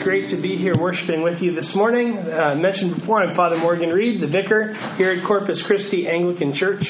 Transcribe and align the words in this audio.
It's 0.00 0.08
great 0.08 0.34
to 0.34 0.40
be 0.40 0.56
here 0.56 0.80
worshiping 0.80 1.22
with 1.22 1.42
you 1.42 1.52
this 1.52 1.76
morning. 1.76 2.16
Uh, 2.16 2.54
mentioned 2.54 3.00
before, 3.00 3.22
I'm 3.22 3.36
Father 3.36 3.58
Morgan 3.58 3.90
Reed, 3.90 4.22
the 4.22 4.28
vicar 4.28 4.72
here 4.96 5.10
at 5.10 5.26
Corpus 5.28 5.62
Christi 5.66 6.08
Anglican 6.08 6.54
Church. 6.54 6.80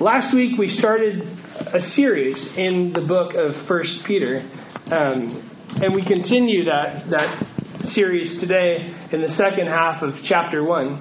Last 0.00 0.34
week 0.34 0.58
we 0.58 0.68
started 0.68 1.20
a 1.20 1.80
series 1.92 2.38
in 2.56 2.94
the 2.94 3.04
book 3.06 3.34
of 3.36 3.68
First 3.68 4.00
Peter, 4.06 4.40
um, 4.86 5.44
and 5.76 5.94
we 5.94 6.00
continue 6.00 6.64
that 6.64 7.10
that 7.10 7.44
series 7.92 8.40
today 8.40 8.96
in 9.12 9.20
the 9.20 9.36
second 9.36 9.66
half 9.66 10.02
of 10.02 10.14
chapter 10.24 10.64
one. 10.64 10.98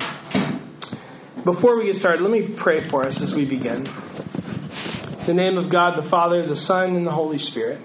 Before 1.45 1.77
we 1.79 1.85
get 1.89 2.02
started, 2.02 2.23
let 2.23 2.31
me 2.31 2.59
pray 2.61 2.89
for 2.91 3.07
us 3.07 3.17
as 3.23 3.33
we 3.33 3.47
begin. 3.47 3.88
In 3.88 5.27
the 5.27 5.33
name 5.33 5.57
of 5.57 5.71
God, 5.71 5.95
the 5.95 6.09
Father, 6.09 6.45
the 6.45 6.59
Son, 6.67 6.97
and 6.97 7.07
the 7.07 7.11
Holy 7.11 7.38
Spirit. 7.38 7.79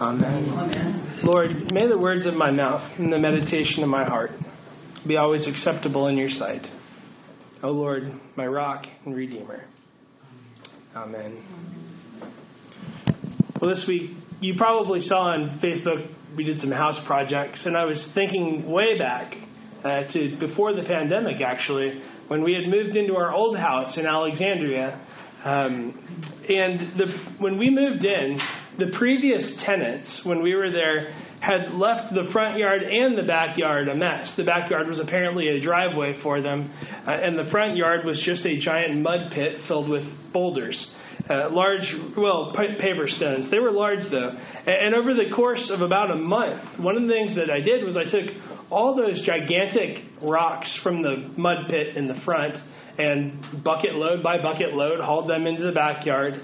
Amen. 0.00 0.50
Amen. 0.50 1.20
Lord, 1.22 1.72
may 1.72 1.88
the 1.88 1.96
words 1.98 2.26
of 2.26 2.34
my 2.34 2.50
mouth 2.50 2.82
and 2.98 3.10
the 3.10 3.18
meditation 3.18 3.82
of 3.82 3.88
my 3.88 4.04
heart 4.04 4.30
be 5.08 5.16
always 5.16 5.46
acceptable 5.48 6.08
in 6.08 6.18
your 6.18 6.28
sight. 6.28 6.66
O 7.62 7.70
Lord, 7.70 8.12
my 8.36 8.46
rock 8.46 8.84
and 9.06 9.16
redeemer. 9.16 9.64
Amen. 10.94 11.42
Well, 13.58 13.74
this 13.74 13.86
week, 13.88 14.10
you 14.40 14.54
probably 14.58 15.00
saw 15.00 15.32
on 15.32 15.60
Facebook 15.64 16.12
we 16.36 16.44
did 16.44 16.58
some 16.58 16.70
house 16.70 17.00
projects, 17.06 17.64
and 17.64 17.74
I 17.74 17.86
was 17.86 18.10
thinking 18.14 18.70
way 18.70 18.98
back 18.98 19.32
uh, 19.82 20.12
to 20.12 20.36
before 20.38 20.74
the 20.74 20.82
pandemic, 20.82 21.40
actually, 21.40 22.02
when 22.28 22.42
we 22.42 22.52
had 22.52 22.70
moved 22.70 22.96
into 22.96 23.16
our 23.16 23.32
old 23.32 23.56
house 23.56 23.96
in 23.96 24.06
Alexandria. 24.06 25.00
Um, 25.42 26.34
and 26.48 26.98
the, 26.98 27.06
when 27.38 27.56
we 27.58 27.70
moved 27.70 28.04
in, 28.04 28.38
the 28.78 28.96
previous 28.98 29.56
tenants, 29.64 30.22
when 30.24 30.42
we 30.42 30.54
were 30.54 30.70
there, 30.70 31.12
had 31.40 31.72
left 31.72 32.14
the 32.14 32.28
front 32.32 32.58
yard 32.58 32.82
and 32.82 33.16
the 33.16 33.22
backyard 33.22 33.88
a 33.88 33.94
mess. 33.94 34.32
The 34.36 34.44
backyard 34.44 34.88
was 34.88 35.00
apparently 35.00 35.48
a 35.48 35.60
driveway 35.60 36.20
for 36.22 36.40
them, 36.40 36.72
uh, 37.06 37.10
and 37.10 37.38
the 37.38 37.50
front 37.50 37.76
yard 37.76 38.04
was 38.04 38.20
just 38.24 38.44
a 38.44 38.58
giant 38.58 39.00
mud 39.00 39.32
pit 39.32 39.60
filled 39.68 39.88
with 39.88 40.04
boulders. 40.32 40.90
Uh, 41.28 41.50
large, 41.50 41.92
well, 42.16 42.52
paver 42.54 43.08
stones. 43.08 43.50
They 43.50 43.58
were 43.58 43.72
large 43.72 44.04
though. 44.10 44.30
And, 44.30 44.68
and 44.68 44.94
over 44.94 45.12
the 45.14 45.34
course 45.34 45.70
of 45.74 45.80
about 45.80 46.10
a 46.10 46.16
month, 46.16 46.78
one 46.78 46.96
of 46.96 47.02
the 47.02 47.08
things 47.08 47.34
that 47.36 47.50
I 47.50 47.60
did 47.60 47.84
was 47.84 47.96
I 47.96 48.04
took 48.04 48.30
all 48.70 48.94
those 48.94 49.24
gigantic 49.24 50.04
rocks 50.22 50.80
from 50.82 51.02
the 51.02 51.32
mud 51.36 51.68
pit 51.68 51.96
in 51.96 52.06
the 52.06 52.20
front 52.24 52.54
and 52.98 53.62
bucket 53.62 53.94
load 53.94 54.22
by 54.22 54.40
bucket 54.40 54.72
load 54.72 55.00
hauled 55.00 55.28
them 55.28 55.46
into 55.46 55.64
the 55.64 55.72
backyard 55.72 56.34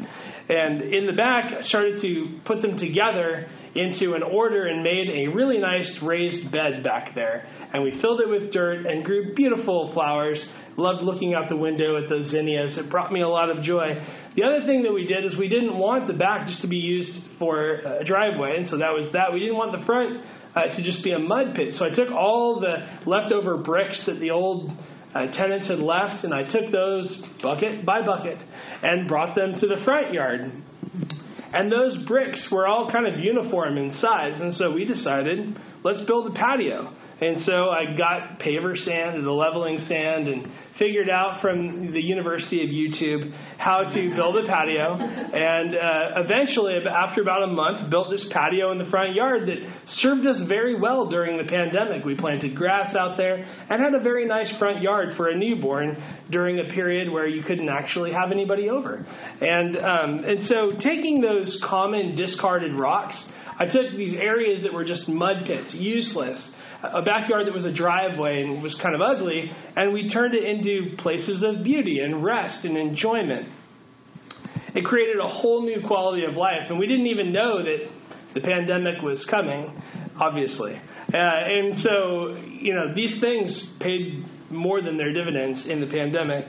and 0.52 0.82
in 0.82 1.06
the 1.06 1.14
back, 1.14 1.62
started 1.62 2.02
to 2.02 2.40
put 2.44 2.60
them 2.60 2.76
together 2.76 3.48
into 3.74 4.12
an 4.12 4.22
order 4.22 4.66
and 4.66 4.82
made 4.82 5.08
a 5.08 5.34
really 5.34 5.56
nice 5.56 5.98
raised 6.04 6.52
bed 6.52 6.84
back 6.84 7.14
there. 7.14 7.46
And 7.72 7.82
we 7.82 7.98
filled 8.02 8.20
it 8.20 8.28
with 8.28 8.52
dirt 8.52 8.84
and 8.84 9.02
grew 9.02 9.34
beautiful 9.34 9.92
flowers. 9.94 10.44
Loved 10.76 11.02
looking 11.02 11.32
out 11.32 11.48
the 11.48 11.56
window 11.56 11.96
at 11.96 12.10
those 12.10 12.30
zinnias. 12.30 12.76
It 12.76 12.90
brought 12.90 13.12
me 13.12 13.22
a 13.22 13.28
lot 13.28 13.48
of 13.48 13.64
joy. 13.64 13.94
The 14.36 14.42
other 14.42 14.66
thing 14.66 14.82
that 14.82 14.92
we 14.92 15.06
did 15.06 15.24
is 15.24 15.38
we 15.38 15.48
didn't 15.48 15.78
want 15.78 16.06
the 16.06 16.14
back 16.14 16.46
just 16.46 16.60
to 16.62 16.68
be 16.68 16.76
used 16.76 17.18
for 17.38 17.76
a 17.76 18.04
driveway, 18.04 18.56
and 18.58 18.68
so 18.68 18.76
that 18.76 18.92
was 18.92 19.10
that. 19.14 19.32
We 19.32 19.40
didn't 19.40 19.56
want 19.56 19.72
the 19.72 19.84
front 19.86 20.22
uh, 20.54 20.74
to 20.74 20.82
just 20.82 21.02
be 21.02 21.12
a 21.12 21.18
mud 21.18 21.54
pit. 21.54 21.74
So 21.74 21.86
I 21.86 21.94
took 21.94 22.10
all 22.10 22.60
the 22.60 23.08
leftover 23.08 23.56
bricks 23.56 24.04
that 24.06 24.20
the 24.20 24.30
old 24.30 24.70
uh, 25.14 25.26
tenants 25.32 25.68
had 25.68 25.78
left, 25.78 26.24
and 26.24 26.32
I 26.32 26.42
took 26.44 26.70
those 26.70 27.22
bucket 27.42 27.84
by 27.84 28.04
bucket 28.04 28.38
and 28.82 29.08
brought 29.08 29.34
them 29.34 29.54
to 29.58 29.66
the 29.66 29.82
front 29.84 30.12
yard. 30.12 30.52
And 31.52 31.70
those 31.70 32.06
bricks 32.06 32.48
were 32.50 32.66
all 32.66 32.90
kind 32.90 33.06
of 33.06 33.20
uniform 33.20 33.76
in 33.76 33.92
size, 33.94 34.40
and 34.40 34.54
so 34.54 34.74
we 34.74 34.84
decided 34.84 35.56
let's 35.84 36.04
build 36.06 36.34
a 36.34 36.34
patio. 36.34 36.94
And 37.22 37.40
so 37.42 37.70
I 37.70 37.96
got 37.96 38.40
paver 38.40 38.76
sand 38.76 39.14
and 39.14 39.24
the 39.24 39.30
leveling 39.30 39.78
sand 39.86 40.26
and 40.26 40.44
figured 40.76 41.08
out 41.08 41.40
from 41.40 41.92
the 41.92 42.00
University 42.00 42.64
of 42.64 42.68
YouTube 42.70 43.32
how 43.58 43.84
to 43.84 44.14
build 44.16 44.42
a 44.42 44.48
patio. 44.48 44.96
And 44.96 45.76
uh, 45.76 46.24
eventually, 46.24 46.74
after 46.84 47.22
about 47.22 47.44
a 47.44 47.46
month, 47.46 47.90
built 47.90 48.10
this 48.10 48.26
patio 48.32 48.72
in 48.72 48.78
the 48.78 48.90
front 48.90 49.14
yard 49.14 49.42
that 49.46 49.58
served 50.02 50.26
us 50.26 50.42
very 50.48 50.80
well 50.80 51.08
during 51.08 51.38
the 51.38 51.48
pandemic. 51.48 52.04
We 52.04 52.16
planted 52.16 52.56
grass 52.56 52.96
out 52.96 53.16
there 53.16 53.36
and 53.36 53.80
had 53.80 53.94
a 53.94 54.02
very 54.02 54.26
nice 54.26 54.52
front 54.58 54.82
yard 54.82 55.10
for 55.16 55.28
a 55.28 55.36
newborn 55.36 55.96
during 56.32 56.58
a 56.58 56.74
period 56.74 57.08
where 57.12 57.28
you 57.28 57.44
couldn't 57.44 57.68
actually 57.68 58.12
have 58.12 58.32
anybody 58.32 58.68
over. 58.68 58.96
And, 59.40 59.76
um, 59.76 60.24
and 60.24 60.44
so 60.48 60.72
taking 60.82 61.20
those 61.20 61.62
common 61.70 62.16
discarded 62.16 62.74
rocks, 62.74 63.14
I 63.58 63.66
took 63.66 63.96
these 63.96 64.18
areas 64.18 64.64
that 64.64 64.72
were 64.72 64.84
just 64.84 65.08
mud 65.08 65.44
pits, 65.46 65.72
useless, 65.72 66.50
a 66.82 67.02
backyard 67.02 67.46
that 67.46 67.54
was 67.54 67.64
a 67.64 67.74
driveway 67.74 68.42
and 68.42 68.62
was 68.62 68.78
kind 68.82 68.94
of 68.94 69.00
ugly, 69.00 69.50
and 69.76 69.92
we 69.92 70.08
turned 70.08 70.34
it 70.34 70.44
into 70.44 70.96
places 70.98 71.44
of 71.46 71.64
beauty 71.64 72.00
and 72.00 72.24
rest 72.24 72.64
and 72.64 72.76
enjoyment. 72.76 73.48
It 74.74 74.84
created 74.84 75.18
a 75.18 75.28
whole 75.28 75.62
new 75.62 75.86
quality 75.86 76.24
of 76.24 76.34
life, 76.34 76.70
and 76.70 76.78
we 76.78 76.86
didn't 76.86 77.06
even 77.06 77.32
know 77.32 77.62
that 77.62 77.90
the 78.34 78.40
pandemic 78.40 79.02
was 79.02 79.26
coming, 79.30 79.80
obviously. 80.18 80.74
Uh, 80.74 81.18
and 81.18 81.82
so, 81.82 82.36
you 82.48 82.74
know, 82.74 82.94
these 82.94 83.20
things 83.20 83.74
paid 83.80 84.24
more 84.50 84.80
than 84.80 84.96
their 84.96 85.12
dividends 85.12 85.66
in 85.68 85.80
the 85.80 85.86
pandemic. 85.86 86.46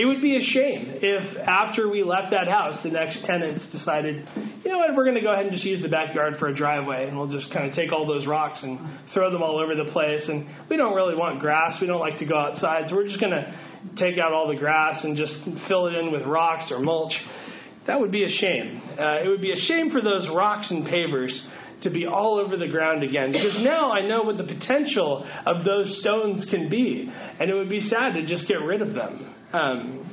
It 0.00 0.06
would 0.06 0.22
be 0.22 0.34
a 0.34 0.40
shame 0.40 0.96
if 1.02 1.36
after 1.46 1.90
we 1.90 2.02
left 2.02 2.30
that 2.30 2.48
house, 2.48 2.78
the 2.82 2.88
next 2.88 3.22
tenants 3.26 3.60
decided, 3.70 4.26
you 4.64 4.72
know 4.72 4.78
what, 4.78 4.96
we're 4.96 5.04
going 5.04 5.16
to 5.16 5.20
go 5.20 5.30
ahead 5.30 5.44
and 5.44 5.52
just 5.52 5.66
use 5.66 5.82
the 5.82 5.90
backyard 5.90 6.36
for 6.38 6.48
a 6.48 6.56
driveway, 6.56 7.06
and 7.06 7.18
we'll 7.18 7.28
just 7.28 7.52
kind 7.52 7.68
of 7.68 7.76
take 7.76 7.92
all 7.92 8.06
those 8.06 8.26
rocks 8.26 8.60
and 8.62 8.80
throw 9.12 9.30
them 9.30 9.42
all 9.42 9.60
over 9.60 9.74
the 9.74 9.92
place. 9.92 10.24
And 10.26 10.48
we 10.70 10.78
don't 10.78 10.96
really 10.96 11.14
want 11.14 11.40
grass. 11.40 11.76
We 11.82 11.86
don't 11.86 12.00
like 12.00 12.18
to 12.20 12.26
go 12.26 12.34
outside, 12.34 12.88
so 12.88 12.96
we're 12.96 13.08
just 13.08 13.20
going 13.20 13.32
to 13.32 13.44
take 13.98 14.16
out 14.16 14.32
all 14.32 14.48
the 14.48 14.56
grass 14.56 15.04
and 15.04 15.18
just 15.18 15.34
fill 15.68 15.88
it 15.88 15.94
in 15.94 16.10
with 16.10 16.22
rocks 16.24 16.72
or 16.72 16.80
mulch. 16.80 17.12
That 17.86 18.00
would 18.00 18.10
be 18.10 18.24
a 18.24 18.28
shame. 18.28 18.80
Uh, 18.98 19.20
it 19.22 19.28
would 19.28 19.42
be 19.42 19.52
a 19.52 19.60
shame 19.68 19.90
for 19.90 20.00
those 20.00 20.26
rocks 20.34 20.70
and 20.70 20.86
pavers 20.86 21.38
to 21.82 21.90
be 21.90 22.06
all 22.06 22.40
over 22.40 22.56
the 22.56 22.68
ground 22.68 23.02
again 23.02 23.32
because 23.32 23.58
now 23.60 23.92
I 23.92 24.08
know 24.08 24.22
what 24.22 24.38
the 24.38 24.44
potential 24.44 25.28
of 25.44 25.62
those 25.66 26.00
stones 26.00 26.48
can 26.50 26.70
be, 26.70 27.12
and 27.38 27.50
it 27.50 27.54
would 27.54 27.68
be 27.68 27.80
sad 27.80 28.14
to 28.14 28.24
just 28.24 28.48
get 28.48 28.62
rid 28.62 28.80
of 28.80 28.94
them. 28.94 29.34
Um, 29.52 30.08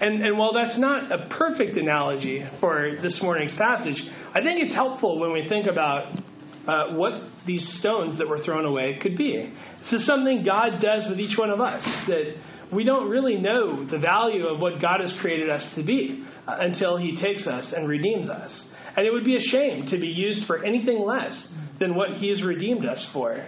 and, 0.00 0.20
and 0.20 0.36
while 0.36 0.52
that's 0.52 0.78
not 0.78 1.12
a 1.12 1.28
perfect 1.28 1.76
analogy 1.76 2.44
for 2.60 2.96
this 3.02 3.20
morning's 3.22 3.54
passage, 3.56 4.02
I 4.34 4.42
think 4.42 4.60
it's 4.60 4.74
helpful 4.74 5.20
when 5.20 5.32
we 5.32 5.48
think 5.48 5.68
about 5.68 6.18
uh, 6.66 6.94
what 6.94 7.22
these 7.46 7.78
stones 7.78 8.18
that 8.18 8.28
were 8.28 8.42
thrown 8.42 8.64
away 8.64 8.98
could 9.00 9.16
be. 9.16 9.52
This 9.82 10.00
is 10.00 10.06
something 10.06 10.44
God 10.44 10.80
does 10.80 11.08
with 11.08 11.20
each 11.20 11.38
one 11.38 11.50
of 11.50 11.60
us 11.60 11.84
that 12.08 12.34
we 12.72 12.84
don't 12.84 13.10
really 13.10 13.36
know 13.36 13.88
the 13.88 13.98
value 13.98 14.46
of 14.46 14.60
what 14.60 14.80
God 14.80 15.00
has 15.00 15.14
created 15.20 15.50
us 15.50 15.68
to 15.76 15.84
be 15.84 16.26
uh, 16.48 16.56
until 16.60 16.96
He 16.96 17.16
takes 17.20 17.46
us 17.46 17.72
and 17.76 17.88
redeems 17.88 18.28
us. 18.28 18.66
And 18.96 19.06
it 19.06 19.12
would 19.12 19.24
be 19.24 19.36
a 19.36 19.40
shame 19.40 19.86
to 19.90 20.00
be 20.00 20.08
used 20.08 20.46
for 20.46 20.64
anything 20.64 21.04
less 21.04 21.48
than 21.78 21.94
what 21.94 22.14
He 22.14 22.28
has 22.30 22.42
redeemed 22.42 22.86
us 22.86 23.08
for. 23.12 23.44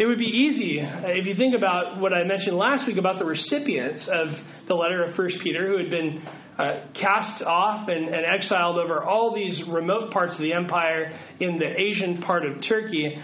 It 0.00 0.06
would 0.06 0.18
be 0.18 0.24
easy 0.24 0.80
uh, 0.80 1.08
if 1.08 1.26
you 1.26 1.34
think 1.34 1.54
about 1.54 2.00
what 2.00 2.14
I 2.14 2.24
mentioned 2.24 2.56
last 2.56 2.86
week 2.86 2.96
about 2.96 3.18
the 3.18 3.26
recipients 3.26 4.08
of 4.10 4.28
the 4.66 4.74
letter 4.74 5.04
of 5.04 5.14
First 5.14 5.36
Peter 5.42 5.68
who 5.68 5.76
had 5.76 5.90
been 5.90 6.22
uh, 6.56 6.86
cast 6.98 7.42
off 7.42 7.86
and, 7.90 8.08
and, 8.08 8.24
exiled 8.24 8.78
over 8.78 9.02
all 9.02 9.34
these 9.34 9.62
remote 9.70 10.10
parts 10.10 10.34
of 10.36 10.40
the 10.40 10.54
empire 10.54 11.12
in 11.40 11.58
the 11.58 11.78
Asian 11.78 12.22
part 12.22 12.46
of 12.46 12.56
Turkey. 12.66 13.18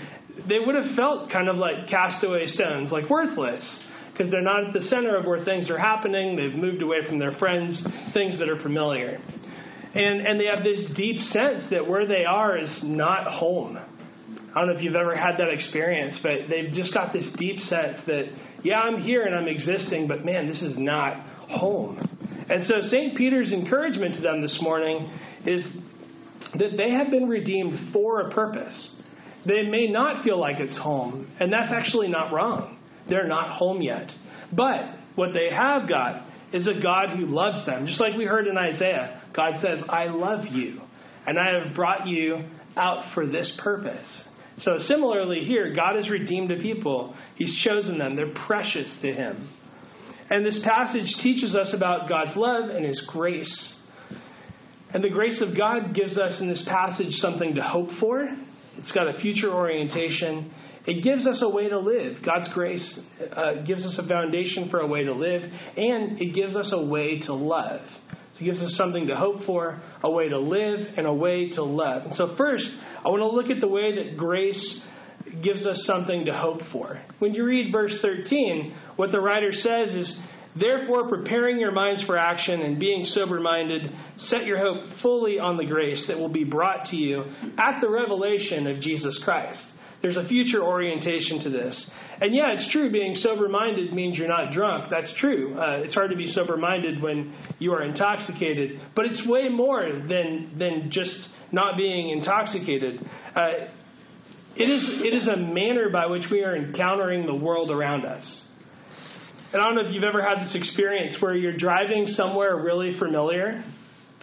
They 0.51 0.59
would 0.59 0.75
have 0.75 0.95
felt 0.95 1.33
kind 1.33 1.49
of 1.49 1.57
like 1.57 1.89
castaway 1.89 2.47
stones, 2.47 2.93
like 2.93 3.09
worthless, 3.09 3.65
because 4.13 4.31
they're 4.31 4.43
not 4.43 4.67
at 4.67 4.75
the 4.75 4.83
center 4.83 5.17
of 5.17 5.25
where 5.25 5.43
things 5.47 5.71
are 5.71 5.79
happening. 5.79 6.37
They've 6.37 6.55
moved 6.55 6.83
away 6.83 6.99
from 7.09 7.19
their 7.19 7.33
friends, 7.39 7.83
things 8.13 8.39
that 8.39 8.51
are 8.51 8.63
familiar. 8.63 9.19
And, 9.95 10.27
and 10.27 10.39
they 10.39 10.45
have 10.55 10.63
this 10.63 10.91
deep 10.95 11.23
sense 11.23 11.65
that 11.71 11.89
where 11.89 12.07
they 12.07 12.27
are 12.27 12.59
is 12.59 12.81
not 12.83 13.27
home 13.27 13.79
I 14.57 14.61
don't 14.61 14.69
know 14.71 14.77
if 14.77 14.83
you've 14.83 14.97
ever 14.97 15.15
had 15.15 15.37
that 15.37 15.51
experience, 15.51 16.19
but 16.23 16.49
they've 16.49 16.73
just 16.73 16.95
got 16.95 17.13
this 17.13 17.31
deep 17.37 17.61
sense 17.61 17.99
that, 18.07 18.25
yeah, 18.65 18.79
I'm 18.79 19.03
here 19.03 19.25
and 19.25 19.35
I'm 19.35 19.49
existing, 19.49 20.09
but 20.09 20.25
man, 20.25 20.49
this 20.49 20.63
is 20.63 20.79
not 20.79 21.21
home. 21.47 21.99
And 22.49 22.65
so 22.65 22.77
St. 22.81 23.19
Peter's 23.19 23.53
encouragement 23.53 24.15
to 24.15 24.23
them 24.23 24.41
this 24.41 24.59
morning 24.63 25.13
is 25.45 25.63
that 26.55 26.79
they 26.79 26.91
have 26.91 27.11
been 27.11 27.29
redeemed 27.29 27.93
for 27.93 28.23
a 28.23 28.31
purpose. 28.31 28.97
They 29.45 29.65
may 29.65 29.89
not 29.89 30.25
feel 30.25 30.41
like 30.41 30.59
it's 30.59 30.79
home, 30.79 31.31
and 31.39 31.53
that's 31.53 31.71
actually 31.71 32.09
not 32.09 32.33
wrong. 32.33 32.79
they're 33.11 33.29
not 33.29 33.51
home 33.51 33.83
yet. 33.83 34.11
But 34.55 34.97
what 35.17 35.35
they 35.35 35.55
have 35.55 35.87
got 35.87 36.27
is 36.55 36.67
a 36.67 36.81
God 36.83 37.11
who 37.11 37.27
loves 37.27 37.67
them. 37.67 37.87
Just 37.87 38.01
like 38.01 38.17
we 38.17 38.25
heard 38.25 38.47
in 38.47 38.57
Isaiah, 38.57 39.21
God 39.35 39.61
says, 39.61 39.81
I 39.87 40.07
love 40.07 40.47
you, 40.51 40.81
and 41.27 41.39
I 41.39 41.61
have 41.61 41.77
brought 41.77 42.07
you 42.07 42.43
out 42.75 43.13
for 43.13 43.27
this 43.27 43.61
purpose. 43.63 44.29
So, 44.59 44.79
similarly, 44.81 45.41
here, 45.45 45.75
God 45.75 45.97
has 45.97 46.09
redeemed 46.09 46.51
a 46.51 46.57
people. 46.57 47.15
He's 47.35 47.63
chosen 47.63 47.99
them. 47.99 48.17
They're 48.17 48.35
precious 48.47 48.91
to 49.03 49.13
Him. 49.13 49.49
And 50.31 50.45
this 50.45 50.59
passage 50.65 51.13
teaches 51.23 51.55
us 51.55 51.75
about 51.77 52.09
God's 52.09 52.37
love 52.37 52.71
and 52.71 52.85
His 52.85 53.07
grace. 53.13 53.75
And 54.93 55.05
the 55.05 55.11
grace 55.11 55.43
of 55.43 55.57
God 55.57 55.95
gives 55.95 56.17
us 56.17 56.41
in 56.41 56.49
this 56.49 56.67
passage 56.69 57.13
something 57.15 57.55
to 57.57 57.63
hope 57.63 57.91
for. 58.01 58.27
It's 58.79 58.93
got 58.93 59.09
a 59.09 59.21
future 59.21 59.53
orientation. 59.53 60.53
It 60.87 61.03
gives 61.03 61.27
us 61.27 61.43
a 61.43 61.49
way 61.49 61.69
to 61.69 61.79
live. 61.79 62.19
God's 62.25 62.49
grace 62.55 63.01
uh, 63.33 63.65
gives 63.67 63.85
us 63.85 63.99
a 64.03 64.09
foundation 64.09 64.69
for 64.71 64.81
a 64.81 64.87
way 64.87 65.05
to 65.05 65.13
live, 65.13 65.43
and 65.43 66.21
it 66.21 66.35
gives 66.35 66.55
us 66.55 66.73
a 66.73 66.87
way 66.87 67.19
to 67.27 67.35
love. 67.35 67.81
It 68.41 68.45
gives 68.45 68.61
us 68.61 68.75
something 68.77 69.07
to 69.07 69.17
hope 69.17 69.45
for, 69.45 69.81
a 70.03 70.11
way 70.11 70.29
to 70.29 70.39
live, 70.39 70.81
and 70.97 71.07
a 71.07 71.15
way 71.15 71.51
to 71.51 71.63
love. 71.63 72.05
And 72.05 72.15
so, 72.15 72.35
first, 72.37 72.67
I 73.05 73.09
want 73.09 73.21
to 73.21 73.29
look 73.29 73.51
at 73.51 73.61
the 73.61 73.69
way 73.69 73.95
that 73.97 74.17
grace 74.17 74.81
gives 75.43 75.67
us 75.67 75.83
something 75.87 76.27
to 76.27 76.33
hope 76.33 76.61
for. 76.73 77.01
When 77.19 77.35
you 77.35 77.45
read 77.45 77.73
verse 77.73 77.97
13, 78.03 78.75
what 78.97 79.13
the 79.13 79.21
writer 79.21 79.53
says 79.53 79.91
is, 79.91 80.21
Therefore, 80.59 81.09
preparing 81.09 81.59
your 81.59 81.73
minds 81.73 82.03
for 82.05 82.17
action 82.17 82.63
and 82.63 82.81
being 82.81 83.05
sober 83.05 83.41
minded, 83.41 83.91
set 84.17 84.47
your 84.47 84.59
hope 84.59 85.01
fully 85.03 85.39
on 85.39 85.59
the 85.59 85.67
grace 85.67 86.05
that 86.09 86.19
will 86.19 86.31
be 86.31 86.45
brought 86.45 86.87
to 86.87 86.97
you 86.97 87.25
at 87.59 87.81
the 87.81 87.91
revelation 87.91 88.67
of 88.67 88.81
Jesus 88.81 89.21
Christ. 89.23 89.63
There's 90.03 90.17
a 90.17 90.29
future 90.29 90.63
orientation 90.63 91.43
to 91.45 91.51
this. 91.51 91.91
And 92.21 92.35
yeah, 92.35 92.53
it's 92.53 92.71
true, 92.73 92.91
being 92.91 93.15
sober 93.17 93.49
minded 93.49 93.93
means 93.93 94.17
you're 94.17 94.29
not 94.29 94.53
drunk. 94.53 94.87
That's 94.91 95.13
true. 95.19 95.59
Uh, 95.59 95.83
it's 95.85 95.95
hard 95.95 96.11
to 96.11 96.17
be 96.17 96.29
sober 96.29 96.57
minded 96.57 97.03
when 97.03 97.35
you 97.59 97.73
are 97.73 97.83
intoxicated. 97.83 98.81
But 98.95 99.07
it's 99.07 99.27
way 99.27 99.49
more 99.49 99.83
than, 99.83 100.57
than 100.59 100.91
just 100.91 101.29
not 101.53 101.77
being 101.77 102.11
intoxicated. 102.11 103.01
Uh, 103.35 103.49
it 104.57 104.71
is, 104.71 104.83
it 105.05 105.15
is 105.15 105.29
a 105.29 105.37
manner 105.37 105.91
by 105.91 106.07
which 106.07 106.25
we 106.31 106.43
are 106.43 106.57
encountering 106.57 107.27
the 107.27 107.35
world 107.35 107.71
around 107.71 108.07
us. 108.07 108.43
And 109.53 109.63
I 109.63 109.67
don't 109.67 109.75
know 109.75 109.83
if 109.83 109.93
you've 109.95 110.05
ever 110.05 110.23
had 110.23 110.45
this 110.45 110.55
experience 110.55 111.17
where 111.21 111.35
you're 111.35 111.57
driving 111.57 112.07
somewhere 112.09 112.57
really 112.57 112.99
familiar, 112.99 113.63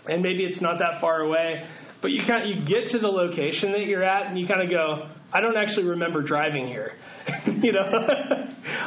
and 0.05 0.21
maybe 0.21 0.43
it's 0.43 0.61
not 0.61 0.79
that 0.79 0.99
far 0.99 1.21
away, 1.21 1.67
but 2.01 2.11
you 2.11 2.21
kind 2.27 2.43
of, 2.43 2.57
you 2.57 2.65
get 2.67 2.89
to 2.91 2.99
the 2.99 3.07
location 3.07 3.71
that 3.71 3.85
you're 3.85 4.03
at, 4.03 4.27
and 4.27 4.37
you 4.37 4.47
kind 4.47 4.61
of 4.61 4.69
go, 4.69 5.12
I 5.33 5.41
don't 5.41 5.57
actually 5.57 5.87
remember 5.87 6.21
driving 6.21 6.67
here. 6.67 6.91
you 7.47 7.71
know, 7.71 7.81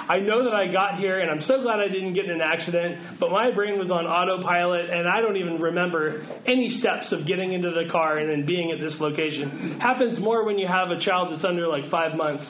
I 0.09 0.21
know 0.21 0.45
that 0.45 0.55
I 0.55 0.71
got 0.73 0.95
here, 0.95 1.19
and 1.19 1.29
I'm 1.29 1.41
so 1.41 1.61
glad 1.61 1.81
I 1.81 1.89
didn't 1.89 2.15
get 2.15 2.27
in 2.27 2.31
an 2.31 2.41
accident. 2.41 3.19
But 3.19 3.33
my 3.33 3.53
brain 3.53 3.79
was 3.79 3.91
on 3.91 4.07
autopilot, 4.07 4.89
and 4.89 5.09
I 5.09 5.21
don't 5.21 5.37
even 5.37 5.61
remember 5.61 6.25
any 6.47 6.69
steps 6.69 7.13
of 7.13 7.27
getting 7.27 7.53
into 7.53 7.71
the 7.71 7.91
car 7.91 8.19
and 8.19 8.31
then 8.31 8.47
being 8.47 8.71
at 8.71 8.79
this 8.79 8.97
location. 9.01 9.81
Happens 9.81 10.21
more 10.21 10.45
when 10.45 10.57
you 10.57 10.69
have 10.69 10.91
a 10.91 11.01
child 11.01 11.33
that's 11.33 11.45
under 11.45 11.67
like 11.67 11.91
five 11.91 12.17
months, 12.17 12.45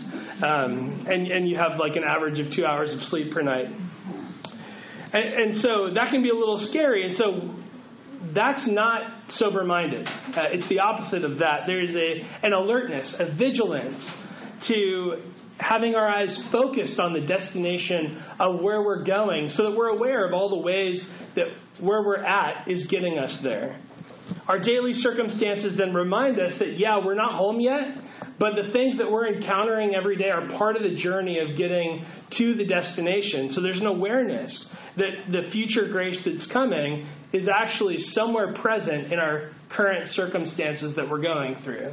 um, 0.44 1.06
and 1.08 1.26
and 1.28 1.48
you 1.48 1.56
have 1.56 1.78
like 1.78 1.96
an 1.96 2.04
average 2.04 2.38
of 2.38 2.52
two 2.54 2.66
hours 2.66 2.92
of 2.92 3.00
sleep 3.08 3.32
per 3.32 3.40
night. 3.40 3.66
And, 5.12 5.54
and 5.54 5.62
so 5.62 5.94
that 5.94 6.10
can 6.10 6.22
be 6.22 6.28
a 6.28 6.34
little 6.34 6.60
scary. 6.68 7.06
And 7.06 7.16
so 7.16 7.54
that's 8.36 8.66
not 8.68 9.10
sober 9.30 9.64
minded. 9.64 10.06
Uh, 10.06 10.52
it's 10.52 10.68
the 10.68 10.80
opposite 10.80 11.24
of 11.24 11.38
that. 11.38 11.60
There's 11.66 11.94
a, 11.94 12.46
an 12.46 12.52
alertness, 12.52 13.14
a 13.18 13.36
vigilance 13.36 14.08
to 14.68 15.32
having 15.58 15.94
our 15.94 16.06
eyes 16.06 16.48
focused 16.52 17.00
on 17.00 17.14
the 17.14 17.20
destination 17.20 18.22
of 18.38 18.60
where 18.60 18.82
we're 18.82 19.04
going 19.04 19.48
so 19.50 19.70
that 19.70 19.76
we're 19.76 19.88
aware 19.88 20.26
of 20.26 20.34
all 20.34 20.50
the 20.50 20.58
ways 20.58 21.02
that 21.34 21.46
where 21.80 22.02
we're 22.02 22.22
at 22.22 22.68
is 22.68 22.86
getting 22.90 23.18
us 23.18 23.38
there. 23.42 23.80
Our 24.48 24.58
daily 24.58 24.92
circumstances 24.92 25.78
then 25.78 25.94
remind 25.94 26.38
us 26.40 26.52
that, 26.58 26.78
yeah, 26.78 26.98
we're 27.04 27.14
not 27.14 27.32
home 27.32 27.60
yet, 27.60 27.96
but 28.38 28.50
the 28.54 28.72
things 28.72 28.98
that 28.98 29.10
we're 29.10 29.28
encountering 29.32 29.94
every 29.94 30.16
day 30.16 30.30
are 30.30 30.48
part 30.58 30.76
of 30.76 30.82
the 30.82 30.96
journey 31.00 31.38
of 31.38 31.56
getting 31.56 32.04
to 32.38 32.54
the 32.54 32.66
destination. 32.66 33.52
So 33.52 33.62
there's 33.62 33.80
an 33.80 33.86
awareness 33.86 34.66
that 34.96 35.30
the 35.30 35.50
future 35.52 35.88
grace 35.90 36.18
that's 36.24 36.50
coming 36.52 37.06
is 37.32 37.48
actually 37.48 37.98
somewhere 37.98 38.54
present 38.54 39.12
in 39.12 39.18
our 39.18 39.50
current 39.70 40.08
circumstances 40.10 40.94
that 40.96 41.08
we're 41.08 41.22
going 41.22 41.56
through. 41.64 41.92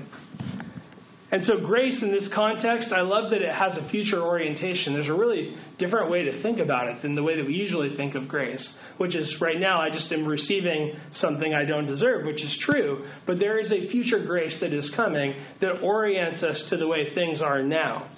And 1.34 1.44
so, 1.46 1.66
grace 1.66 2.00
in 2.04 2.12
this 2.12 2.30
context, 2.36 2.94
I 2.94 3.02
love 3.02 3.32
that 3.32 3.42
it 3.42 3.52
has 3.52 3.76
a 3.76 3.90
future 3.90 4.22
orientation. 4.22 4.94
There's 4.94 5.10
a 5.10 5.16
really 5.18 5.56
different 5.80 6.12
way 6.12 6.26
to 6.26 6.44
think 6.44 6.60
about 6.60 6.88
it 6.88 7.02
than 7.02 7.16
the 7.16 7.24
way 7.24 7.36
that 7.36 7.44
we 7.44 7.56
usually 7.56 7.98
think 7.98 8.14
of 8.14 8.28
grace, 8.28 8.78
which 9.00 9.16
is 9.16 9.36
right 9.42 9.60
now 9.60 9.82
I 9.82 9.90
just 9.90 10.12
am 10.12 10.28
receiving 10.28 10.94
something 11.14 11.52
I 11.52 11.66
don't 11.66 11.88
deserve, 11.88 12.28
which 12.28 12.44
is 12.44 12.56
true. 12.64 13.08
But 13.26 13.40
there 13.40 13.60
is 13.60 13.72
a 13.72 13.90
future 13.90 14.24
grace 14.24 14.56
that 14.62 14.74
is 14.74 14.94
coming 14.96 15.34
that 15.60 15.82
orients 15.82 16.44
us 16.44 16.68
to 16.70 16.78
the 16.78 16.88
way 16.88 17.16
things 17.16 17.42
are 17.42 17.64
now. 17.64 18.12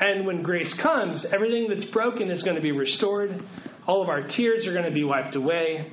And 0.00 0.26
when 0.26 0.42
grace 0.42 0.74
comes, 0.82 1.26
everything 1.34 1.68
that's 1.68 1.90
broken 1.90 2.30
is 2.30 2.42
going 2.42 2.56
to 2.56 2.62
be 2.62 2.72
restored, 2.72 3.38
all 3.86 4.02
of 4.02 4.08
our 4.08 4.26
tears 4.26 4.66
are 4.66 4.72
going 4.72 4.86
to 4.86 4.94
be 4.94 5.04
wiped 5.04 5.36
away. 5.36 5.92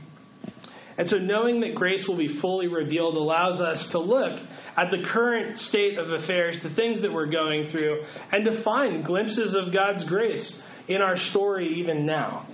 And 0.97 1.07
so, 1.07 1.17
knowing 1.17 1.61
that 1.61 1.73
grace 1.73 2.05
will 2.07 2.17
be 2.17 2.39
fully 2.39 2.67
revealed 2.67 3.15
allows 3.15 3.59
us 3.59 3.89
to 3.91 3.99
look 3.99 4.39
at 4.77 4.91
the 4.91 5.03
current 5.11 5.57
state 5.59 5.97
of 5.97 6.09
affairs, 6.09 6.57
the 6.61 6.73
things 6.75 7.01
that 7.01 7.11
we're 7.11 7.31
going 7.31 7.71
through, 7.71 8.03
and 8.31 8.45
to 8.45 8.63
find 8.63 9.03
glimpses 9.03 9.55
of 9.55 9.73
God's 9.73 10.07
grace 10.07 10.61
in 10.87 11.01
our 11.01 11.15
story 11.31 11.79
even 11.79 12.05
now. 12.05 12.47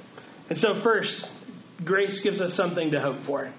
And 0.49 0.57
so, 0.57 0.81
first, 0.83 1.25
grace 1.83 2.21
gives 2.23 2.39
us 2.39 2.55
something 2.55 2.91
to 2.91 3.01
hope 3.01 3.25
for. 3.25 3.53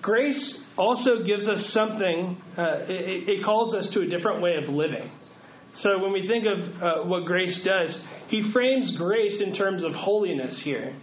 Grace 0.00 0.60
also 0.76 1.24
gives 1.24 1.48
us 1.48 1.70
something, 1.72 2.36
uh, 2.56 2.84
it, 2.88 3.28
it, 3.28 3.44
calls 3.44 3.74
us 3.74 3.88
to 3.94 4.00
a 4.00 4.06
different 4.06 4.42
way 4.42 4.56
of 4.56 4.68
living. 4.68 5.10
So, 5.76 6.00
when 6.00 6.12
we 6.12 6.28
think 6.28 6.44
of 6.46 6.82
uh, 6.82 7.08
what 7.08 7.24
grace 7.24 7.60
does, 7.64 8.00
he 8.28 8.50
frames 8.52 8.96
grace 8.96 9.42
in 9.44 9.56
terms 9.56 9.82
of 9.82 9.92
holiness 9.92 10.60
here. 10.64 10.94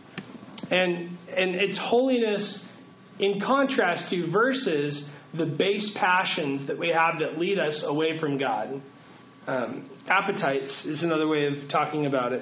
And, 0.71 1.17
and 1.35 1.55
it's 1.55 1.77
holiness 1.81 2.65
in 3.19 3.41
contrast 3.45 4.09
to 4.09 4.31
versus 4.31 5.07
the 5.37 5.45
base 5.45 5.91
passions 5.99 6.67
that 6.67 6.77
we 6.77 6.89
have 6.89 7.19
that 7.19 7.37
lead 7.37 7.59
us 7.59 7.83
away 7.85 8.19
from 8.19 8.37
God. 8.37 8.81
Um, 9.47 9.89
appetites 10.07 10.85
is 10.85 11.03
another 11.03 11.27
way 11.27 11.45
of 11.45 11.69
talking 11.69 12.05
about 12.05 12.33
it. 12.33 12.41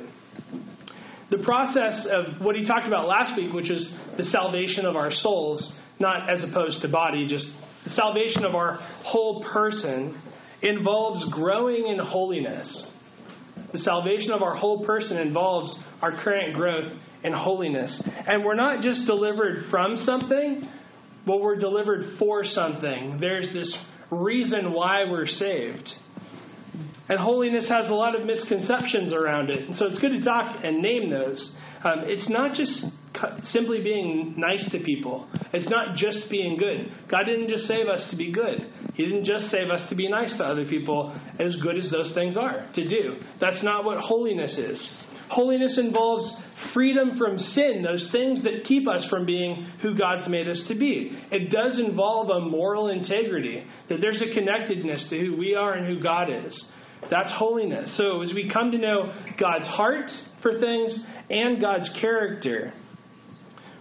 The 1.29 1.39
process 1.39 2.07
of 2.09 2.41
what 2.41 2.55
he 2.55 2.65
talked 2.65 2.88
about 2.88 3.07
last 3.07 3.38
week, 3.38 3.53
which 3.53 3.69
is 3.69 3.98
the 4.17 4.24
salvation 4.25 4.86
of 4.86 4.96
our 4.96 5.12
souls, 5.12 5.74
not 6.00 6.29
as 6.29 6.43
opposed 6.50 6.81
to 6.81 6.88
body, 6.88 7.27
just 7.27 7.48
the 7.84 7.89
salvation 7.89 8.46
of 8.46 8.55
our 8.55 8.75
whole 9.03 9.43
person, 9.43 10.22
involves 10.62 11.31
growing 11.34 11.88
in 11.88 12.00
holiness. 12.00 12.91
The 13.74 13.79
salvation 13.79 14.31
of 14.31 14.41
our 14.41 14.55
whole 14.55 14.86
person 14.86 15.17
involves 15.17 15.77
our 16.01 16.24
current 16.24 16.55
growth 16.55 16.91
in 17.24 17.33
holiness. 17.33 18.03
And 18.27 18.43
we're 18.45 18.55
not 18.55 18.81
just 18.81 19.05
delivered 19.05 19.65
from 19.69 19.97
something, 19.97 20.67
but 21.25 21.41
we're 21.41 21.57
delivered 21.57 22.17
for 22.19 22.43
something. 22.45 23.17
There's 23.19 23.51
this 23.53 23.77
reason 24.12 24.74
why 24.74 25.03
we're 25.09 25.27
saved. 25.27 25.89
And 27.09 27.19
holiness 27.19 27.67
has 27.69 27.89
a 27.89 27.93
lot 27.93 28.19
of 28.19 28.25
misconceptions 28.25 29.13
around 29.13 29.50
it. 29.50 29.67
And 29.67 29.75
so 29.75 29.88
it's 29.88 30.00
good 30.00 30.12
to 30.12 30.24
talk 30.24 30.57
and 30.63 30.81
name 30.81 31.09
those. 31.09 31.55
Um, 31.83 32.03
it's 32.03 32.29
not 32.29 32.53
just 32.53 32.86
simply 33.51 33.81
being 33.81 34.36
nice 34.38 34.69
to 34.71 34.79
people. 34.83 35.27
It's 35.53 35.69
not 35.69 35.95
just 35.95 36.29
being 36.29 36.57
good. 36.57 36.91
God 37.09 37.24
didn't 37.24 37.50
just 37.50 37.63
save 37.63 37.88
us 37.88 38.05
to 38.12 38.17
be 38.17 38.31
good. 38.31 38.69
He 38.93 39.05
didn't 39.05 39.25
just 39.25 39.45
save 39.51 39.69
us 39.69 39.88
to 39.89 39.95
be 39.95 40.09
nice 40.09 40.36
to 40.38 40.43
other 40.43 40.65
people, 40.65 41.17
as 41.39 41.55
good 41.62 41.77
as 41.77 41.89
those 41.91 42.13
things 42.13 42.36
are 42.36 42.69
to 42.75 42.88
do. 42.88 43.15
That's 43.39 43.63
not 43.63 43.86
what 43.86 44.00
holiness 44.00 44.57
is. 44.57 44.88
Holiness 45.29 45.77
involves 45.77 46.29
freedom 46.77 47.17
from 47.17 47.39
sin, 47.39 47.81
those 47.84 48.07
things 48.12 48.43
that 48.43 48.63
keep 48.65 48.88
us 48.88 49.03
from 49.10 49.25
being 49.25 49.67
who 49.81 49.98
God's 49.98 50.29
made 50.29 50.48
us 50.48 50.63
to 50.67 50.77
be. 50.77 51.12
It 51.31 51.50
does 51.50 51.79
involve 51.79 52.29
a 52.29 52.48
moral 52.48 52.89
integrity, 52.89 53.63
that 53.89 53.98
there's 54.00 54.22
a 54.22 54.31
connectedness 54.31 55.07
to 55.10 55.17
who 55.17 55.36
we 55.36 55.55
are 55.55 55.74
and 55.74 55.88
who 55.88 56.00
God 56.03 56.29
is. 56.29 56.69
That's 57.10 57.31
holiness. 57.34 57.98
So 57.98 58.22
as 58.22 58.31
we 58.31 58.51
come 58.53 58.69
to 58.69 58.77
know 58.77 59.12
God's 59.39 59.65
heart 59.65 60.05
for 60.43 60.60
things 60.60 61.03
and 61.31 61.60
God's 61.60 61.89
character, 62.00 62.72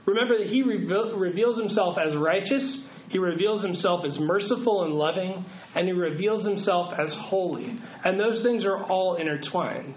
remember 0.07 0.39
that 0.39 0.47
He 0.47 0.63
reveals 0.63 1.61
Himself 1.61 1.99
as 1.99 2.17
righteous, 2.17 2.83
He 3.11 3.19
reveals 3.19 3.63
Himself 3.63 4.07
as 4.07 4.17
merciful 4.19 4.85
and 4.85 4.95
loving, 4.95 5.45
and 5.75 5.87
He 5.87 5.93
reveals 5.93 6.47
Himself 6.47 6.95
as 6.99 7.15
holy. 7.29 7.79
And 8.07 8.19
those 8.19 8.43
things 8.43 8.65
are 8.65 8.85
all 8.85 9.17
intertwined. 9.17 9.97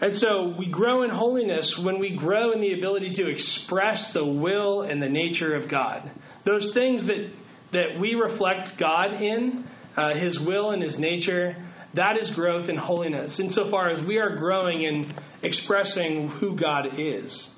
And 0.00 0.16
so 0.16 0.54
we 0.58 0.70
grow 0.70 1.02
in 1.02 1.10
holiness 1.10 1.78
when 1.84 1.98
we 1.98 2.16
grow 2.16 2.52
in 2.52 2.60
the 2.60 2.72
ability 2.72 3.14
to 3.16 3.30
express 3.30 4.10
the 4.14 4.24
will 4.24 4.82
and 4.82 5.02
the 5.02 5.08
nature 5.08 5.54
of 5.54 5.70
God. 5.70 6.10
Those 6.46 6.70
things 6.72 7.06
that, 7.06 7.30
that 7.72 8.00
we 8.00 8.14
reflect 8.14 8.70
God 8.78 9.20
in, 9.20 9.66
uh, 9.96 10.14
His 10.14 10.40
will 10.46 10.70
and 10.70 10.82
His 10.82 10.98
nature, 10.98 11.54
that 11.94 12.16
is 12.16 12.30
growth 12.34 12.70
in 12.70 12.76
holiness, 12.76 13.38
insofar 13.38 13.90
as 13.90 14.06
we 14.06 14.16
are 14.16 14.36
growing 14.36 14.82
in 14.82 15.12
expressing 15.42 16.28
who 16.40 16.58
God 16.58 16.86
is. 16.98 17.48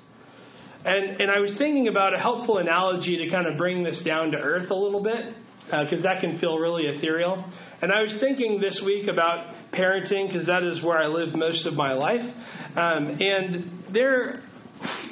And, 0.83 1.21
and 1.21 1.31
I 1.31 1.39
was 1.39 1.55
thinking 1.57 1.87
about 1.87 2.13
a 2.13 2.19
helpful 2.19 2.57
analogy 2.57 3.23
to 3.23 3.29
kind 3.29 3.47
of 3.47 3.57
bring 3.57 3.83
this 3.83 4.03
down 4.03 4.31
to 4.31 4.37
earth 4.37 4.69
a 4.69 4.75
little 4.75 5.01
bit, 5.01 5.35
because 5.65 5.99
uh, 5.99 6.03
that 6.03 6.19
can 6.19 6.39
feel 6.39 6.57
really 6.57 6.87
ethereal. 6.87 7.45
And 7.83 7.91
I 7.91 8.01
was 8.01 8.15
thinking 8.21 8.61
this 8.61 8.81
week 8.85 9.09
about 9.09 9.73
parenting, 9.73 10.31
because 10.31 10.47
that 10.47 10.63
is 10.63 10.81
where 10.81 10.97
I 10.97 11.07
live 11.07 11.35
most 11.35 11.67
of 11.67 11.73
my 11.73 11.91
life. 11.91 12.21
Um, 12.77 13.19
and 13.19 13.83
there, 13.91 14.41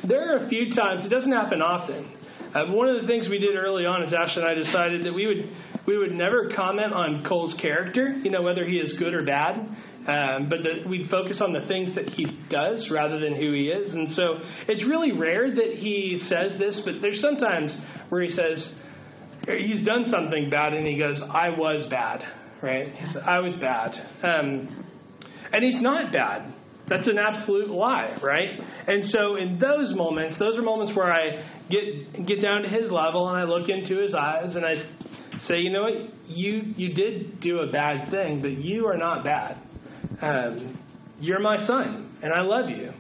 there 0.08 0.32
are 0.32 0.46
a 0.46 0.48
few 0.48 0.74
times, 0.74 1.06
it 1.06 1.10
doesn't 1.10 1.34
happen 1.34 1.62
often. 1.62 2.10
Uh, 2.56 2.68
one 2.68 2.88
of 2.88 3.02
the 3.02 3.08
things 3.10 3.28
we 3.30 3.40
did 3.40 3.58
early 3.58 3.86
on 3.86 4.04
is 4.04 4.14
Ash 4.14 4.38
and 4.38 4.46
I 4.46 4.54
decided 4.54 5.06
that 5.06 5.12
we 5.12 5.28
would 5.28 5.52
we 5.86 5.98
would 5.98 6.14
never 6.14 6.50
comment 6.56 6.94
on 6.94 7.26
Cole's 7.28 7.54
character, 7.62 8.08
you 8.24 8.32
know, 8.32 8.42
whether 8.42 8.64
he 8.64 8.78
is 8.78 8.96
good 8.98 9.14
or 9.14 9.26
bad, 9.26 9.56
um, 10.08 10.48
but 10.48 10.60
that 10.64 10.88
we'd 10.88 11.10
focus 11.10 11.42
on 11.44 11.52
the 11.52 11.68
things 11.68 11.94
that 11.96 12.08
he 12.08 12.26
does 12.50 12.90
rather 12.90 13.20
than 13.20 13.36
who 13.36 13.52
he 13.52 13.68
is. 13.68 13.94
And 13.94 14.16
so 14.16 14.38
it's 14.70 14.86
really 14.88 15.12
rare 15.12 15.54
that 15.54 15.74
he 15.76 16.22
says 16.30 16.58
this, 16.58 16.82
but 16.86 17.02
there's 17.02 17.20
sometimes 17.20 17.78
where 18.08 18.22
he 18.22 18.30
says 18.30 18.76
he's 19.46 19.86
done 19.86 20.06
something 20.10 20.50
bad 20.50 20.74
and 20.74 20.88
he 20.88 20.98
goes, 20.98 21.22
"I 21.34 21.50
was 21.50 21.86
bad," 21.90 22.24
right? 22.62 22.88
He 22.88 23.06
said, 23.14 23.24
"I 23.24 23.40
was 23.40 23.54
bad," 23.58 23.92
um, 24.24 24.86
and 25.52 25.64
he's 25.64 25.82
not 25.82 26.12
bad. 26.14 26.54
That's 26.88 27.08
an 27.08 27.18
absolute 27.18 27.70
lie, 27.70 28.20
right? 28.22 28.50
And 28.88 29.06
so 29.06 29.38
in 29.38 29.58
those 29.60 29.94
moments, 29.96 30.38
those 30.40 30.58
are 30.58 30.62
moments 30.62 30.96
where 30.96 31.12
I 31.12 31.42
get 31.70 32.26
get 32.28 32.42
down 32.42 32.64
to 32.64 32.70
his 32.70 32.92
level 32.92 33.30
and 33.30 33.38
I 33.38 33.44
look 33.44 33.70
into 33.70 34.02
his 34.02 34.14
eyes 34.14 34.56
and 34.56 34.66
I 34.66 34.76
say, 35.48 35.60
you 35.60 35.72
know 35.72 35.84
what, 35.84 36.28
you 36.28 36.74
you 36.76 36.94
did 36.94 37.40
do 37.40 37.60
a 37.60 37.72
bad 37.72 38.12
thing, 38.12 38.42
but 38.42 38.52
you 38.52 38.88
are 38.88 38.98
not 38.98 39.24
bad. 39.24 39.58
Um, 40.22 40.80
you're 41.20 41.40
my 41.40 41.66
son, 41.66 42.18
and 42.22 42.34
I 42.34 42.42
love 42.42 42.70
you. 42.70 42.92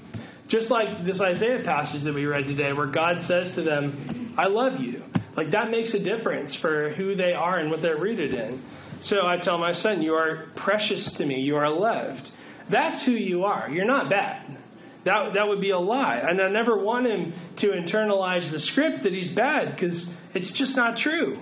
Just 0.47 0.69
like 0.69 1.05
this 1.05 1.19
Isaiah 1.19 1.63
passage 1.63 2.03
that 2.03 2.13
we 2.13 2.25
read 2.25 2.45
today, 2.45 2.73
where 2.73 2.91
God 2.91 3.15
says 3.27 3.53
to 3.55 3.63
them, 3.63 4.35
I 4.37 4.47
love 4.47 4.79
you. 4.79 5.03
Like 5.35 5.51
that 5.51 5.69
makes 5.71 5.93
a 5.93 6.03
difference 6.03 6.57
for 6.61 6.93
who 6.93 7.15
they 7.15 7.33
are 7.33 7.59
and 7.59 7.71
what 7.71 7.81
they're 7.81 7.99
rooted 7.99 8.33
in. 8.33 8.63
So 9.03 9.25
I 9.25 9.37
tell 9.41 9.57
my 9.57 9.73
son, 9.73 10.01
You 10.01 10.13
are 10.13 10.47
precious 10.55 11.15
to 11.17 11.25
me. 11.25 11.35
You 11.41 11.55
are 11.55 11.69
loved. 11.69 12.27
That's 12.69 13.05
who 13.05 13.11
you 13.11 13.43
are. 13.43 13.69
You're 13.69 13.85
not 13.85 14.09
bad. 14.09 14.57
That, 15.05 15.33
that 15.33 15.47
would 15.47 15.61
be 15.61 15.71
a 15.71 15.79
lie. 15.79 16.21
And 16.23 16.39
I 16.39 16.49
never 16.49 16.77
want 16.77 17.07
him 17.07 17.33
to 17.57 17.67
internalize 17.67 18.51
the 18.51 18.59
script 18.59 19.03
that 19.03 19.13
he's 19.13 19.35
bad 19.35 19.75
because 19.75 20.13
it's 20.35 20.57
just 20.57 20.75
not 20.75 20.97
true. 20.99 21.39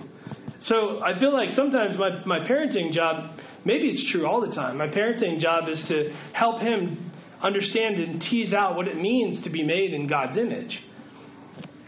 So 0.62 1.00
I 1.00 1.18
feel 1.18 1.32
like 1.32 1.50
sometimes 1.50 1.96
my, 1.98 2.24
my 2.24 2.46
parenting 2.46 2.92
job, 2.92 3.38
maybe 3.64 3.88
it's 3.88 4.12
true 4.12 4.26
all 4.26 4.40
the 4.40 4.54
time, 4.54 4.78
my 4.78 4.88
parenting 4.88 5.40
job 5.40 5.68
is 5.68 5.82
to 5.88 6.12
help 6.32 6.60
him 6.62 7.12
understand 7.42 7.96
and 7.96 8.20
tease 8.20 8.52
out 8.52 8.76
what 8.76 8.86
it 8.88 8.96
means 8.96 9.42
to 9.44 9.50
be 9.50 9.62
made 9.62 9.94
in 9.94 10.06
God's 10.06 10.36
image. 10.36 10.78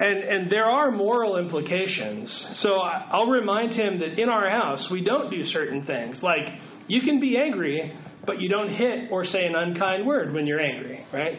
And, 0.02 0.18
and 0.18 0.50
there 0.50 0.64
are 0.64 0.90
moral 0.90 1.37
implications. 1.37 2.28
So 2.62 2.80
I'll 2.80 3.28
remind 3.28 3.73
him 3.73 4.00
that 4.00 4.21
in 4.21 4.28
our 4.28 4.50
house, 4.50 4.88
we 4.90 5.04
don't 5.04 5.30
do 5.30 5.44
certain 5.44 5.87
things. 5.87 6.18
Like, 6.21 6.49
you 6.88 7.02
can 7.02 7.21
be 7.21 7.38
angry, 7.38 7.97
but 8.26 8.40
you 8.40 8.49
don't 8.49 8.75
hit 8.75 9.12
or 9.12 9.25
say 9.25 9.47
an 9.47 9.54
unkind 9.54 10.04
word 10.04 10.35
when 10.35 10.44
you're 10.44 10.59
angry, 10.59 11.06
right? 11.12 11.38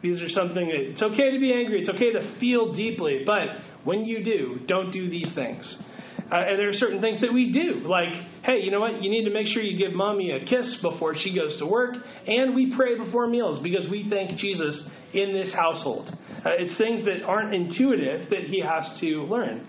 These 0.00 0.22
are 0.22 0.28
something 0.28 0.64
that 0.68 0.90
it's 0.92 1.02
okay 1.02 1.32
to 1.32 1.40
be 1.40 1.52
angry, 1.52 1.80
it's 1.80 1.88
okay 1.88 2.12
to 2.12 2.38
feel 2.38 2.72
deeply, 2.72 3.22
but 3.26 3.48
when 3.82 4.04
you 4.04 4.22
do, 4.22 4.60
don't 4.68 4.92
do 4.92 5.10
these 5.10 5.34
things. 5.34 5.82
Uh, 6.30 6.36
and 6.36 6.58
there 6.58 6.68
are 6.68 6.74
certain 6.74 7.00
things 7.00 7.20
that 7.20 7.32
we 7.32 7.52
do, 7.52 7.86
like, 7.88 8.12
hey, 8.44 8.60
you 8.60 8.70
know 8.70 8.80
what? 8.80 9.02
You 9.02 9.10
need 9.10 9.24
to 9.24 9.32
make 9.32 9.48
sure 9.48 9.60
you 9.60 9.76
give 9.76 9.92
mommy 9.92 10.30
a 10.30 10.44
kiss 10.44 10.78
before 10.82 11.16
she 11.16 11.34
goes 11.34 11.58
to 11.58 11.66
work, 11.66 11.96
and 12.28 12.54
we 12.54 12.74
pray 12.76 12.96
before 12.96 13.26
meals 13.26 13.60
because 13.60 13.90
we 13.90 14.06
thank 14.08 14.38
Jesus 14.38 14.88
in 15.12 15.32
this 15.32 15.52
household. 15.52 16.10
Uh, 16.44 16.50
it's 16.58 16.76
things 16.76 17.04
that 17.06 17.22
aren't 17.24 17.54
intuitive 17.54 18.28
that 18.30 18.44
he 18.44 18.60
has 18.60 18.98
to 19.00 19.22
learn. 19.22 19.66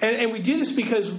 And, 0.00 0.16
and 0.16 0.32
we 0.32 0.42
do 0.42 0.58
this 0.58 0.72
because 0.76 1.10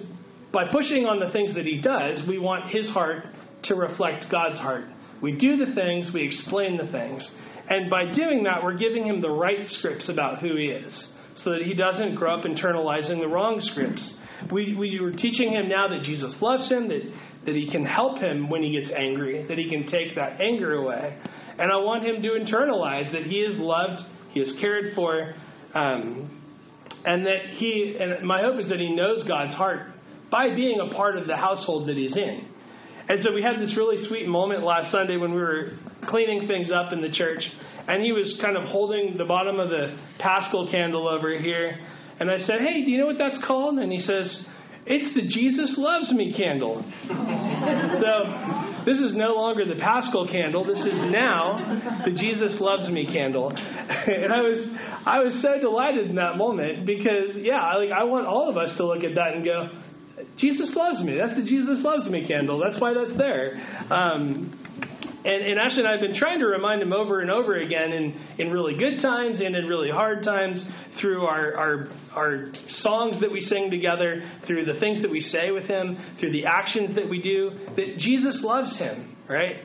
by 0.54 0.66
pushing 0.72 1.06
on 1.06 1.20
the 1.20 1.32
things 1.32 1.56
that 1.56 1.66
he 1.66 1.82
does, 1.82 2.28
we 2.28 2.38
want 2.38 2.70
his 2.72 2.90
heart 2.90 3.25
to 3.63 3.75
reflect 3.75 4.25
God's 4.32 4.60
heart. 4.60 4.86
We 5.22 5.38
do 5.38 5.58
the 5.58 5.74
things, 5.74 6.12
we 6.13 6.25
explain 6.25 6.78
the 6.78 6.92
things. 6.92 7.30
And 7.70 7.90
by 7.90 8.12
doing 8.13 8.44
that, 8.44 8.63
we're 8.63 8.78
giving 8.78 9.06
him 9.06 9.22
the 9.22 9.30
right 9.30 9.66
scripts 9.68 10.10
about 10.10 10.40
who 10.40 10.56
he 10.56 10.66
is 10.66 11.13
so 11.38 11.51
that 11.51 11.62
he 11.62 11.74
doesn't 11.74 12.16
grow 12.16 12.36
up 12.38 12.46
internalizing 12.46 13.20
the 13.20 13.28
wrong 13.28 13.60
scripts. 13.62 14.13
We, 14.51 14.75
we 14.75 15.00
were 15.00 15.12
teaching 15.12 15.51
him 15.54 15.70
now 15.70 15.88
that 15.88 16.01
Jesus 16.04 16.36
loves 16.42 16.70
him, 16.70 16.88
that, 16.90 17.01
that 17.46 17.56
he 17.56 17.72
can 17.72 17.86
help 17.86 18.20
him 18.20 18.50
when 18.50 18.63
he 18.63 18.72
gets 18.72 18.92
angry, 18.92 19.46
that 19.48 19.58
he 19.58 19.70
can 19.70 19.88
take 19.88 20.16
that 20.16 20.42
anger 20.42 20.74
away. 20.74 21.18
And 21.58 21.72
I 21.72 21.77
want 21.77 22.05
him 22.05 22.22
to 22.22 22.29
internalize 22.29 23.12
that 23.12 23.24
he 23.24 23.39
is 23.39 23.58
loved, 23.58 24.01
he 24.31 24.39
is 24.39 24.53
cared 24.60 24.96
for, 24.96 25.34
um, 25.74 26.39
and 27.05 27.25
that 27.25 27.53
he, 27.58 27.98
and 28.00 28.25
my 28.25 28.41
hope 28.41 28.60
is 28.60 28.70
that 28.70 28.79
he 28.79 28.96
knows 28.96 29.27
God's 29.27 29.53
heart 29.55 29.88
by 30.29 30.55
being 30.55 30.79
a 30.79 30.93
part 30.93 31.17
of 31.17 31.27
the 31.27 31.36
household 31.36 31.89
that 31.89 31.98
he's 31.98 32.15
in. 32.15 32.48
And 33.10 33.22
so 33.24 33.34
we 33.34 33.41
had 33.41 33.60
this 33.60 33.75
really 33.75 34.08
sweet 34.08 34.27
moment 34.27 34.63
last 34.63 34.91
Sunday 34.91 35.17
when 35.17 35.31
we 35.31 35.41
were 35.41 35.77
cleaning 36.08 36.48
things 36.48 36.72
up 36.72 36.93
in 36.93 37.01
the 37.01 37.12
church 37.12 37.43
and 37.88 38.03
he 38.03 38.12
was 38.12 38.39
kind 38.43 38.58
of 38.58 38.63
holding 38.65 39.17
the 39.17 39.25
bottom 39.25 39.60
of 39.60 39.70
the 39.70 39.98
Paschal 40.20 40.70
candle 40.72 41.08
over 41.08 41.38
here. 41.38 41.79
And 42.20 42.29
I 42.29 42.38
said, 42.38 42.62
Hey, 42.62 42.86
do 42.86 42.91
you 42.91 43.00
know 43.00 43.08
what 43.08 43.17
that's 43.17 43.39
called? 43.46 43.79
And 43.79 43.91
he 43.91 44.00
says, 44.00 44.46
It's 44.86 45.13
the 45.15 45.27
Jesus 45.27 45.75
Loves 45.77 46.12
Me 46.13 46.34
candle. 46.36 46.84
so 47.08 48.12
this 48.85 48.97
is 48.97 49.15
no 49.15 49.35
longer 49.35 49.65
the 49.65 49.79
Paschal 49.79 50.27
candle. 50.27 50.65
This 50.65 50.79
is 50.79 51.11
now 51.11 52.01
the 52.05 52.11
Jesus 52.11 52.57
Loves 52.59 52.89
Me 52.89 53.05
candle. 53.05 53.50
and 53.55 54.31
I 54.33 54.41
was 54.41 54.59
I 55.05 55.23
was 55.23 55.41
so 55.41 55.59
delighted 55.59 56.09
in 56.09 56.15
that 56.15 56.38
moment 56.38 56.85
because 56.85 57.35
yeah, 57.35 57.73
like 57.75 57.91
I 57.91 58.03
want 58.03 58.27
all 58.27 58.50
of 58.50 58.57
us 58.57 58.75
to 58.77 58.85
look 58.85 59.03
at 59.03 59.15
that 59.15 59.35
and 59.35 59.45
go, 59.45 59.69
Jesus 60.38 60.73
loves 60.75 61.01
me. 61.03 61.17
That's 61.17 61.35
the 61.35 61.43
Jesus 61.43 61.83
loves 61.83 62.09
me 62.09 62.27
candle. 62.27 62.59
That's 62.59 62.79
why 62.79 62.93
that's 62.93 63.17
there. 63.17 63.57
Um, 63.89 64.61
and, 65.24 65.44
and 65.44 65.60
Ashley 65.60 65.80
and 65.80 65.88
I 65.88 65.92
have 65.92 66.01
been 66.01 66.16
trying 66.16 66.40
to 66.40 66.48
remind 66.48 66.82
him 66.82 66.94
over 66.94 67.22
and 67.22 67.30
over 67.30 67.58
again 67.58 67.92
in, 67.92 68.28
in 68.40 68.51
really 68.51 68.75
good 68.78 69.01
times 69.01 69.40
and 69.40 69.56
in 69.56 69.66
really 69.66 69.92
hard 69.92 70.24
times 70.24 70.63
through 71.00 71.24
our, 71.25 71.56
our, 71.56 71.88
our 72.13 72.51
songs 72.68 73.20
that 73.22 73.32
we 73.32 73.40
sing 73.40 73.70
together, 73.70 74.24
through 74.48 74.66
the 74.66 74.80
things 74.80 75.01
that 75.01 75.12
we 75.12 75.20
say 75.20 75.51
with 75.51 75.66
him, 75.66 75.98
through 76.20 76.32
the 76.32 76.46
actions 76.46 76.96
that 76.96 77.08
we 77.08 77.22
do, 77.22 77.51
that 77.75 77.98
Jesus 77.98 78.42
loves 78.44 78.78
him, 78.80 79.16
right? 79.30 79.58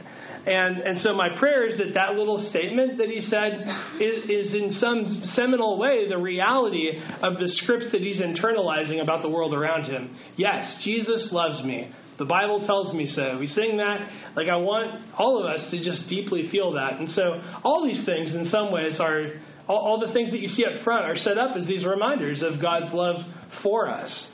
And, 0.47 0.79
and 0.79 1.01
so 1.01 1.13
my 1.13 1.37
prayer 1.39 1.67
is 1.67 1.77
that 1.79 1.95
that 1.95 2.15
little 2.15 2.39
statement 2.51 2.99
that 2.99 3.09
he 3.09 3.21
said 3.21 3.67
is, 4.01 4.47
is 4.47 4.55
in 4.55 4.71
some 4.73 5.23
seminal 5.35 5.77
way 5.77 6.09
the 6.09 6.19
reality 6.19 6.91
of 7.23 7.39
the 7.39 7.49
scripts 7.49 7.91
that 7.91 8.01
he's 8.01 8.21
internalizing 8.21 9.03
about 9.03 9.23
the 9.23 9.29
world 9.29 9.55
around 9.55 9.85
him. 9.85 10.17
Yes, 10.37 10.81
Jesus 10.85 11.31
loves 11.33 11.65
me. 11.65 11.93
The 12.19 12.25
Bible 12.25 12.65
tells 12.67 12.95
me 12.95 13.07
so. 13.07 13.39
We 13.39 13.47
sing 13.47 13.77
that. 13.77 14.09
Like, 14.37 14.49
I 14.49 14.57
want 14.57 15.13
all 15.19 15.39
of 15.39 15.47
us 15.47 15.71
to 15.71 15.83
just 15.83 16.09
deeply 16.09 16.49
feel 16.51 16.73
that. 16.73 16.99
And 16.99 17.09
so, 17.11 17.41
all 17.63 17.85
these 17.85 18.07
things, 18.07 18.35
in 18.35 18.47
some 18.47 18.73
ways, 18.73 18.99
are 19.01 19.33
all, 19.69 19.79
all 19.79 20.01
the 20.07 20.13
things 20.13 20.31
that 20.31 20.41
you 20.41 20.49
see 20.49 20.65
up 20.65 20.83
front 20.83 21.05
are 21.05 21.17
set 21.17 21.37
up 21.37 21.57
as 21.57 21.67
these 21.67 21.85
reminders 21.85 22.43
of 22.43 22.61
God's 22.61 22.93
love 22.95 23.17
for 23.63 23.89
us. 23.89 24.29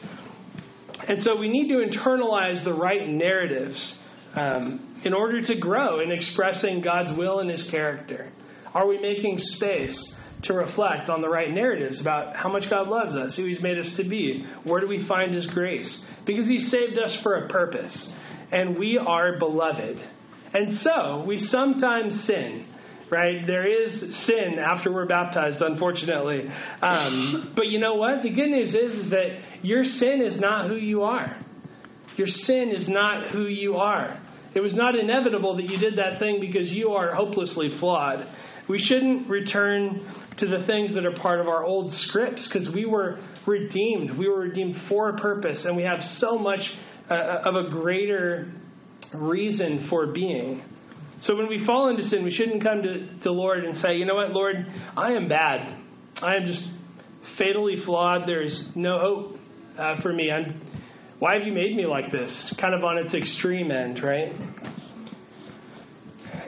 And 1.08 1.22
so, 1.22 1.36
we 1.36 1.48
need 1.48 1.68
to 1.68 1.84
internalize 1.84 2.64
the 2.64 2.72
right 2.72 3.08
narratives 3.08 3.98
um, 4.36 5.00
in 5.04 5.12
order 5.12 5.44
to 5.44 5.58
grow 5.58 6.00
in 6.00 6.12
expressing 6.12 6.82
God's 6.82 7.18
will 7.18 7.40
and 7.40 7.50
His 7.50 7.66
character. 7.70 8.30
Are 8.74 8.86
we 8.86 9.00
making 9.00 9.36
space 9.38 10.12
to 10.44 10.54
reflect 10.54 11.08
on 11.08 11.22
the 11.22 11.28
right 11.28 11.50
narratives 11.50 12.00
about 12.00 12.34
how 12.37 12.49
much 12.49 12.64
God 12.68 12.88
loves 12.88 13.14
us, 13.14 13.37
who 13.37 13.46
He's 13.46 13.62
made 13.62 13.78
us 13.78 13.92
to 13.96 14.08
be, 14.08 14.44
where 14.64 14.80
do 14.80 14.88
we 14.88 15.06
find 15.06 15.34
His 15.34 15.46
grace? 15.54 16.04
Because 16.26 16.46
He 16.46 16.58
saved 16.58 16.99
us 16.99 17.16
for 17.22 17.44
a 17.44 17.49
purpose, 17.49 18.11
and 18.50 18.78
we 18.78 18.99
are 18.99 19.38
beloved. 19.38 19.99
And 20.54 20.78
so, 20.78 21.25
we 21.26 21.38
sometimes 21.38 22.25
sin, 22.26 22.66
right? 23.11 23.46
There 23.46 23.66
is 23.66 24.00
sin 24.26 24.58
after 24.58 24.92
we're 24.92 25.06
baptized, 25.06 25.62
unfortunately. 25.62 26.49
Um, 26.80 27.52
but 27.56 27.68
you 27.68 27.78
know 27.78 27.94
what? 27.94 28.22
The 28.22 28.30
good 28.30 28.50
news 28.50 28.75
is, 28.75 29.04
is 29.04 29.11
that 29.11 29.38
your 29.62 29.84
sin 29.84 30.22
is 30.22 30.40
not 30.40 30.68
who 30.68 30.76
you 30.76 31.02
are. 31.02 31.38
Your 32.16 32.26
sin 32.26 32.72
is 32.76 32.88
not 32.88 33.30
who 33.30 33.46
you 33.46 33.76
are. 33.76 34.20
It 34.54 34.61
was 34.61 34.75
not 34.75 34.94
inevitable 34.94 35.56
that 35.56 35.68
you 35.68 35.78
did 35.78 35.96
that 35.96 36.18
thing 36.18 36.38
because 36.40 36.70
you 36.70 36.90
are 36.90 37.14
hopelessly 37.14 37.76
flawed. 37.80 38.26
We 38.69 38.78
shouldn't 38.78 39.28
return 39.28 40.00
to 40.38 40.47
the 40.47 40.64
things 40.66 40.95
that 40.95 41.04
are 41.04 41.14
part 41.16 41.40
of 41.40 41.49
our 41.49 41.64
old 41.64 41.92
scripts 41.92 42.49
because 42.50 42.73
we 42.75 42.87
were 42.87 43.19
redeemed. 43.47 44.16
We 44.16 44.28
were 44.28 44.40
redeemed 44.40 44.76
for 44.88 45.11
a 45.11 45.19
purpose, 45.19 45.64
and 45.64 45.76
we 45.76 45.83
have 45.83 46.00
so 46.19 46.38
much 46.38 46.61
uh, 47.11 47.42
of 47.45 47.54
a 47.54 47.71
greater 47.71 48.52
reason 49.14 49.88
for 49.90 50.07
being. 50.12 50.62
So 51.23 51.37
when 51.37 51.49
we 51.49 51.64
fall 51.66 51.88
into 51.88 52.02
sin, 52.04 52.25
we 52.25 52.33
shouldn't 52.33 52.62
come 52.62 52.83
to 52.83 53.09
the 53.23 53.31
Lord 53.31 53.64
and 53.64 53.78
say, 53.78 53.97
you 53.97 54.07
know 54.07 54.16
what, 54.16 54.31
Lord, 54.31 54.57
I 54.97 55.12
am 55.12 55.28
bad. 55.28 55.78
I 56.21 56.37
am 56.37 56.47
just 56.47 56.62
fatally 57.38 57.76
flawed. 57.85 58.28
There's 58.28 58.71
no 58.75 58.99
hope 58.99 59.37
uh, 59.78 60.02
for 60.02 60.12
me. 60.12 60.31
I'm, 60.31 60.61
why 61.19 61.35
have 61.35 61.47
you 61.47 61.52
made 61.52 61.76
me 61.76 61.87
like 61.87 62.11
this? 62.11 62.54
Kind 62.61 62.75
of 62.75 62.83
on 62.83 62.99
its 62.99 63.14
extreme 63.14 63.71
end, 63.71 64.02
right? 64.02 64.33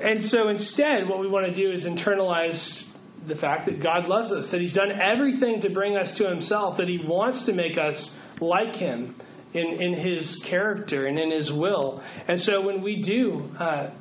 And 0.05 0.23
so 0.25 0.49
instead, 0.49 1.09
what 1.09 1.19
we 1.19 1.29
want 1.29 1.47
to 1.47 1.55
do 1.55 1.73
is 1.73 1.85
internalize 1.85 2.61
the 3.27 3.37
fact 3.37 3.65
that 3.65 3.83
God 3.83 4.05
loves 4.05 4.31
us, 4.33 4.51
that 4.53 4.61
He's 4.61 4.75
done 4.75 4.93
everything 4.93 5.63
to 5.63 5.71
bring 5.71 5.97
us 5.97 6.15
to 6.19 6.29
Himself, 6.29 6.77
that 6.77 6.89
He 6.89 7.01
wants 7.03 7.47
to 7.47 7.55
make 7.55 7.79
us 7.79 8.15
like 8.39 8.75
Him 8.75 9.17
in, 9.55 9.67
in 9.81 9.95
His 9.95 10.45
character 10.51 11.07
and 11.07 11.19
in 11.19 11.31
His 11.31 11.51
will. 11.51 12.03
And 12.29 12.39
so 12.43 12.61
when 12.61 12.83
we 12.83 13.03
do 13.03 13.49
uh, 13.59 13.95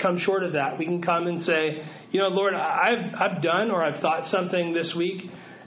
come 0.00 0.16
short 0.18 0.44
of 0.44 0.52
that, 0.52 0.78
we 0.78 0.84
can 0.84 1.02
come 1.02 1.26
and 1.26 1.44
say, 1.44 1.84
you 2.12 2.20
know, 2.20 2.28
Lord, 2.28 2.54
I've, 2.54 3.12
I've 3.12 3.42
done 3.42 3.72
or 3.72 3.82
I've 3.82 4.00
thought 4.00 4.28
something 4.30 4.72
this 4.72 4.94
week 4.96 5.24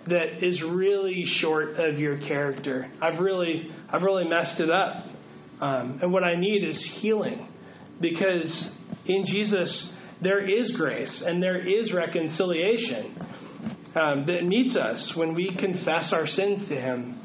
that 0.07 0.41
is 0.41 0.63
really 0.63 1.25
short 1.41 1.77
of 1.79 1.99
your 1.99 2.17
character. 2.19 2.89
I've 3.01 3.19
really, 3.19 3.71
I've 3.91 4.03
really 4.03 4.25
messed 4.25 4.61
it 4.61 4.69
up. 4.69 5.03
Um, 5.59 5.99
and 6.01 6.13
what 6.13 6.23
I 6.23 6.35
need 6.35 6.63
is 6.63 6.97
healing 7.01 7.49
because 7.99 8.71
in 9.07 9.25
Jesus, 9.25 9.93
there 10.21 10.47
is 10.47 10.73
grace 10.77 11.23
and 11.25 11.41
there 11.41 11.67
is 11.67 11.93
reconciliation 11.93 13.15
um, 13.95 14.25
that 14.27 14.43
meets 14.43 14.75
us 14.75 15.13
when 15.15 15.33
we 15.33 15.55
confess 15.59 16.11
our 16.11 16.27
sins 16.27 16.67
to 16.69 16.75
Him. 16.75 17.21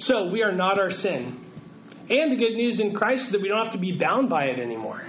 So 0.00 0.30
we 0.30 0.42
are 0.42 0.52
not 0.52 0.78
our 0.78 0.90
sin. 0.90 1.38
And 2.08 2.32
the 2.32 2.36
good 2.36 2.54
news 2.54 2.80
in 2.80 2.94
Christ 2.94 3.26
is 3.26 3.32
that 3.32 3.42
we 3.42 3.48
don't 3.48 3.64
have 3.64 3.74
to 3.74 3.80
be 3.80 3.96
bound 3.98 4.28
by 4.28 4.46
it 4.46 4.58
anymore. 4.58 5.02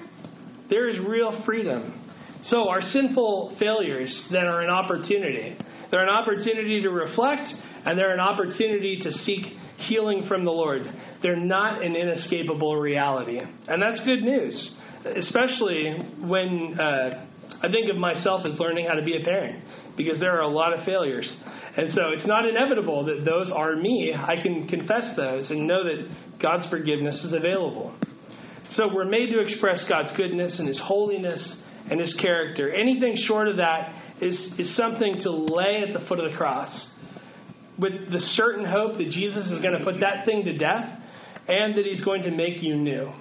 There 0.69 0.89
is 0.89 0.99
real 0.99 1.41
freedom. 1.45 1.99
So 2.45 2.69
our 2.69 2.81
sinful 2.81 3.55
failures 3.59 4.27
then 4.31 4.45
are 4.45 4.61
an 4.61 4.69
opportunity. 4.69 5.57
They're 5.89 6.03
an 6.03 6.09
opportunity 6.09 6.81
to 6.81 6.89
reflect, 6.89 7.47
and 7.85 7.97
they're 7.97 8.13
an 8.13 8.19
opportunity 8.19 8.99
to 9.01 9.11
seek 9.11 9.45
healing 9.87 10.25
from 10.27 10.45
the 10.45 10.51
Lord. 10.51 10.81
They're 11.21 11.35
not 11.35 11.83
an 11.83 11.95
inescapable 11.95 12.75
reality. 12.77 13.39
And 13.67 13.81
that's 13.81 13.99
good 14.05 14.21
news 14.21 14.75
especially 15.05 15.93
when 16.21 16.79
uh, 16.79 17.25
I 17.61 17.71
think 17.71 17.89
of 17.89 17.97
myself 17.97 18.45
as 18.45 18.59
learning 18.59 18.87
how 18.87 18.95
to 18.95 19.03
be 19.03 19.17
a 19.17 19.23
parent, 19.23 19.63
because 19.97 20.19
there 20.19 20.35
are 20.37 20.41
a 20.41 20.47
lot 20.47 20.77
of 20.77 20.85
failures. 20.85 21.29
And 21.75 21.91
so 21.93 22.09
it's 22.09 22.27
not 22.27 22.47
inevitable 22.47 23.05
that 23.05 23.25
those 23.25 23.51
are 23.53 23.75
me. 23.75 24.13
I 24.15 24.41
can 24.41 24.67
confess 24.67 25.15
those 25.15 25.49
and 25.49 25.67
know 25.67 25.83
that 25.83 26.39
God's 26.41 26.69
forgiveness 26.69 27.23
is 27.23 27.33
available. 27.33 27.95
So 28.71 28.89
we're 28.93 29.05
made 29.05 29.31
to 29.31 29.39
express 29.39 29.85
God's 29.89 30.15
goodness 30.17 30.57
and 30.59 30.67
His 30.67 30.79
holiness 30.83 31.61
and 31.89 31.99
His 31.99 32.17
character. 32.21 32.71
Anything 32.73 33.15
short 33.27 33.47
of 33.47 33.57
that 33.57 33.93
is, 34.21 34.35
is 34.57 34.75
something 34.77 35.19
to 35.21 35.31
lay 35.31 35.83
at 35.87 35.93
the 35.99 36.05
foot 36.07 36.19
of 36.19 36.31
the 36.31 36.37
cross 36.37 36.89
with 37.77 38.11
the 38.11 38.19
certain 38.35 38.65
hope 38.65 38.97
that 38.97 39.09
Jesus 39.09 39.49
is 39.49 39.61
going 39.61 39.77
to 39.77 39.83
put 39.83 39.99
that 39.99 40.25
thing 40.25 40.43
to 40.45 40.57
death 40.57 40.85
and 41.47 41.77
that 41.77 41.85
He's 41.85 42.03
going 42.03 42.23
to 42.23 42.31
make 42.31 42.61
you 42.61 42.75
new. 42.75 43.11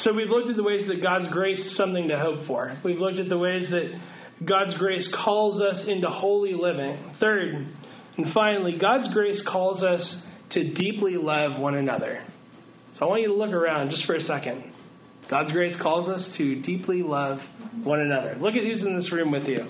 So 0.00 0.14
we've 0.14 0.28
looked 0.28 0.50
at 0.50 0.56
the 0.56 0.62
ways 0.62 0.86
that 0.88 1.02
God's 1.02 1.32
grace 1.32 1.58
is 1.58 1.76
something 1.76 2.08
to 2.08 2.18
hope 2.18 2.46
for. 2.46 2.76
We've 2.84 2.98
looked 2.98 3.18
at 3.18 3.28
the 3.28 3.38
ways 3.38 3.70
that 3.70 4.00
God's 4.44 4.76
grace 4.76 5.12
calls 5.24 5.60
us 5.60 5.84
into 5.86 6.08
holy 6.08 6.54
living. 6.54 7.14
Third, 7.20 7.68
and 8.16 8.32
finally, 8.32 8.76
God's 8.78 9.12
grace 9.14 9.42
calls 9.50 9.82
us 9.82 10.22
to 10.50 10.74
deeply 10.74 11.16
love 11.16 11.60
one 11.60 11.74
another. 11.74 12.24
So 12.98 13.06
I 13.06 13.08
want 13.08 13.22
you 13.22 13.28
to 13.28 13.34
look 13.34 13.50
around 13.50 13.90
just 13.90 14.06
for 14.06 14.14
a 14.14 14.20
second. 14.20 14.72
God's 15.30 15.52
grace 15.52 15.76
calls 15.80 16.08
us 16.08 16.34
to 16.38 16.60
deeply 16.62 17.02
love 17.02 17.38
one 17.82 18.00
another. 18.00 18.36
Look 18.38 18.54
at 18.54 18.62
who's 18.62 18.82
in 18.82 18.96
this 18.96 19.10
room 19.12 19.32
with 19.32 19.44
you. 19.44 19.60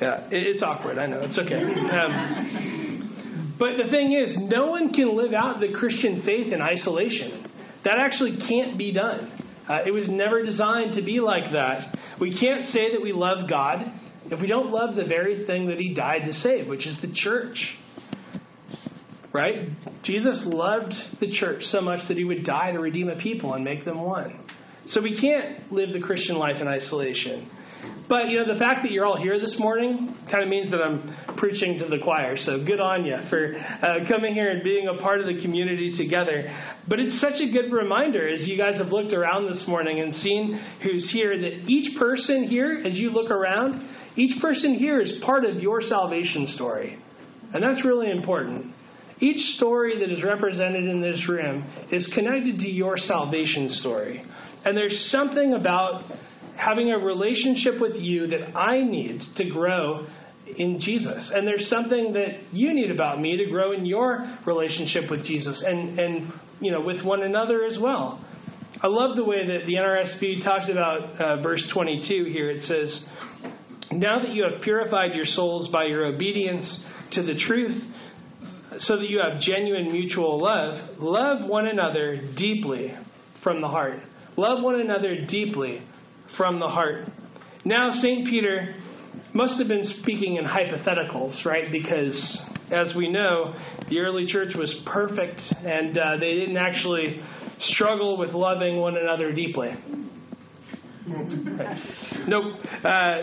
Yeah, 0.00 0.28
it's 0.30 0.62
awkward. 0.62 0.98
I 0.98 1.06
know. 1.06 1.20
It's 1.22 1.38
okay. 1.38 1.62
Um, 1.62 3.56
but 3.58 3.70
the 3.82 3.90
thing 3.90 4.12
is, 4.12 4.36
no 4.38 4.66
one 4.66 4.92
can 4.92 5.16
live 5.16 5.32
out 5.32 5.60
the 5.60 5.72
Christian 5.72 6.22
faith 6.24 6.52
in 6.52 6.60
isolation. 6.62 7.46
That 7.84 7.98
actually 7.98 8.38
can't 8.48 8.78
be 8.78 8.92
done. 8.92 9.41
Uh, 9.68 9.80
it 9.86 9.92
was 9.92 10.08
never 10.08 10.42
designed 10.42 10.94
to 10.94 11.02
be 11.02 11.20
like 11.20 11.52
that. 11.52 11.96
We 12.20 12.38
can't 12.38 12.66
say 12.66 12.92
that 12.92 13.02
we 13.02 13.12
love 13.12 13.48
God 13.48 13.80
if 14.26 14.40
we 14.40 14.46
don't 14.46 14.70
love 14.70 14.94
the 14.96 15.04
very 15.04 15.46
thing 15.46 15.68
that 15.68 15.78
He 15.78 15.94
died 15.94 16.22
to 16.24 16.32
save, 16.32 16.68
which 16.68 16.86
is 16.86 16.98
the 17.00 17.12
church. 17.14 17.56
Right? 19.32 19.68
Jesus 20.02 20.42
loved 20.46 20.92
the 21.20 21.32
church 21.32 21.62
so 21.64 21.80
much 21.80 22.06
that 22.08 22.16
He 22.16 22.24
would 22.24 22.44
die 22.44 22.72
to 22.72 22.78
redeem 22.78 23.08
a 23.08 23.16
people 23.16 23.54
and 23.54 23.64
make 23.64 23.84
them 23.84 24.00
one. 24.00 24.38
So 24.88 25.00
we 25.00 25.20
can't 25.20 25.72
live 25.72 25.92
the 25.92 26.00
Christian 26.00 26.36
life 26.36 26.60
in 26.60 26.66
isolation. 26.66 27.48
But 28.08 28.28
you 28.28 28.38
know, 28.38 28.52
the 28.52 28.58
fact 28.58 28.82
that 28.82 28.92
you're 28.92 29.06
all 29.06 29.16
here 29.16 29.40
this 29.40 29.56
morning 29.58 30.14
kind 30.30 30.42
of 30.42 30.48
means 30.48 30.70
that 30.70 30.80
I'm 30.82 31.36
preaching 31.36 31.78
to 31.78 31.86
the 31.86 31.98
choir. 32.02 32.36
So 32.36 32.64
good 32.64 32.80
on 32.80 33.04
you 33.04 33.16
for 33.30 33.54
uh, 33.54 34.08
coming 34.08 34.34
here 34.34 34.50
and 34.50 34.62
being 34.62 34.88
a 34.88 35.00
part 35.00 35.20
of 35.20 35.26
the 35.26 35.40
community 35.40 35.96
together. 35.96 36.44
But 36.88 37.00
it's 37.00 37.20
such 37.20 37.40
a 37.40 37.50
good 37.50 37.72
reminder 37.72 38.28
as 38.28 38.46
you 38.46 38.58
guys 38.58 38.78
have 38.78 38.88
looked 38.88 39.12
around 39.12 39.48
this 39.48 39.64
morning 39.66 40.00
and 40.00 40.14
seen 40.16 40.60
who's 40.82 41.10
here 41.12 41.38
that 41.38 41.68
each 41.68 41.98
person 41.98 42.44
here, 42.48 42.82
as 42.84 42.94
you 42.94 43.10
look 43.10 43.30
around, 43.30 43.80
each 44.16 44.40
person 44.42 44.74
here 44.74 45.00
is 45.00 45.20
part 45.24 45.44
of 45.44 45.56
your 45.62 45.80
salvation 45.80 46.48
story. 46.48 46.98
And 47.54 47.62
that's 47.62 47.84
really 47.84 48.10
important. 48.10 48.74
Each 49.20 49.56
story 49.56 50.00
that 50.00 50.10
is 50.10 50.22
represented 50.24 50.84
in 50.84 51.00
this 51.00 51.28
room 51.28 51.64
is 51.92 52.10
connected 52.14 52.58
to 52.58 52.68
your 52.68 52.96
salvation 52.96 53.68
story. 53.70 54.24
And 54.64 54.76
there's 54.76 55.08
something 55.10 55.54
about 55.54 56.10
having 56.56 56.90
a 56.90 56.98
relationship 56.98 57.80
with 57.80 57.96
you 57.96 58.26
that 58.28 58.56
I 58.56 58.82
need 58.82 59.20
to 59.36 59.48
grow 59.50 60.06
in 60.46 60.80
Jesus. 60.80 61.30
And 61.34 61.46
there's 61.46 61.68
something 61.68 62.12
that 62.12 62.52
you 62.52 62.74
need 62.74 62.90
about 62.90 63.20
me 63.20 63.36
to 63.36 63.50
grow 63.50 63.72
in 63.72 63.86
your 63.86 64.38
relationship 64.46 65.10
with 65.10 65.24
Jesus 65.24 65.62
and, 65.66 65.98
and 65.98 66.32
you 66.60 66.70
know, 66.70 66.80
with 66.80 67.04
one 67.04 67.22
another 67.22 67.64
as 67.64 67.78
well. 67.80 68.24
I 68.80 68.88
love 68.88 69.16
the 69.16 69.24
way 69.24 69.46
that 69.46 69.66
the 69.66 69.74
NRSV 69.74 70.44
talks 70.44 70.68
about 70.68 71.20
uh, 71.20 71.42
verse 71.42 71.62
22 71.72 72.24
here. 72.24 72.50
It 72.50 72.64
says, 72.64 73.04
Now 73.92 74.20
that 74.20 74.30
you 74.30 74.44
have 74.44 74.62
purified 74.62 75.14
your 75.14 75.24
souls 75.24 75.68
by 75.70 75.84
your 75.84 76.06
obedience 76.06 76.84
to 77.12 77.22
the 77.22 77.34
truth, 77.46 77.80
so 78.78 78.96
that 78.96 79.08
you 79.08 79.20
have 79.20 79.40
genuine 79.40 79.92
mutual 79.92 80.42
love, 80.42 80.98
love 80.98 81.48
one 81.48 81.66
another 81.66 82.20
deeply 82.36 82.94
from 83.44 83.60
the 83.60 83.68
heart. 83.68 84.00
Love 84.36 84.62
one 84.62 84.80
another 84.80 85.26
deeply 85.26 85.82
from 86.36 86.58
the 86.58 86.68
heart. 86.68 87.08
Now, 87.64 87.90
St. 87.92 88.28
Peter 88.28 88.74
must 89.34 89.58
have 89.58 89.68
been 89.68 89.84
speaking 90.00 90.36
in 90.36 90.44
hypotheticals, 90.44 91.44
right? 91.44 91.70
Because, 91.70 92.14
as 92.70 92.94
we 92.96 93.08
know, 93.08 93.54
the 93.88 94.00
early 94.00 94.26
church 94.26 94.54
was 94.56 94.74
perfect 94.86 95.40
and 95.64 95.96
uh, 95.96 96.16
they 96.18 96.34
didn't 96.34 96.56
actually 96.56 97.22
struggle 97.60 98.18
with 98.18 98.30
loving 98.30 98.76
one 98.76 98.96
another 98.96 99.32
deeply. 99.32 99.70
Right. 101.08 101.78
Nope. 102.28 102.54
Uh, 102.84 103.16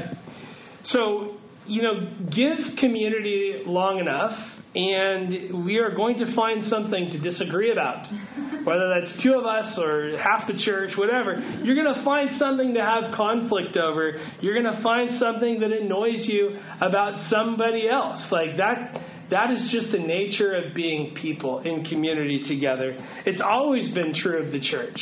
so, 0.83 1.37
you 1.65 1.81
know, 1.81 2.11
give 2.35 2.57
community 2.79 3.63
long 3.65 3.99
enough 3.99 4.37
and 4.75 5.65
we 5.65 5.77
are 5.77 5.95
going 5.95 6.17
to 6.19 6.35
find 6.35 6.63
something 6.65 7.09
to 7.11 7.19
disagree 7.19 7.71
about. 7.71 8.05
Whether 8.63 8.89
that's 8.89 9.23
two 9.23 9.33
of 9.33 9.45
us 9.45 9.79
or 9.81 10.17
half 10.17 10.47
the 10.47 10.61
church, 10.63 10.91
whatever, 10.97 11.39
you're 11.63 11.75
going 11.75 11.95
to 11.95 12.03
find 12.03 12.37
something 12.37 12.73
to 12.73 12.81
have 12.81 13.15
conflict 13.15 13.77
over. 13.77 14.13
You're 14.41 14.61
going 14.61 14.75
to 14.75 14.83
find 14.83 15.17
something 15.17 15.59
that 15.61 15.71
annoys 15.71 16.27
you 16.27 16.59
about 16.81 17.29
somebody 17.29 17.89
else. 17.89 18.27
Like 18.31 18.57
that 18.57 19.01
that 19.31 19.51
is 19.51 19.69
just 19.71 19.91
the 19.91 19.99
nature 19.99 20.55
of 20.55 20.73
being 20.73 21.15
people 21.21 21.59
in 21.59 21.85
community 21.85 22.43
together. 22.47 22.95
It's 23.25 23.41
always 23.41 23.93
been 23.93 24.13
true 24.13 24.43
of 24.43 24.51
the 24.51 24.59
church. 24.59 24.99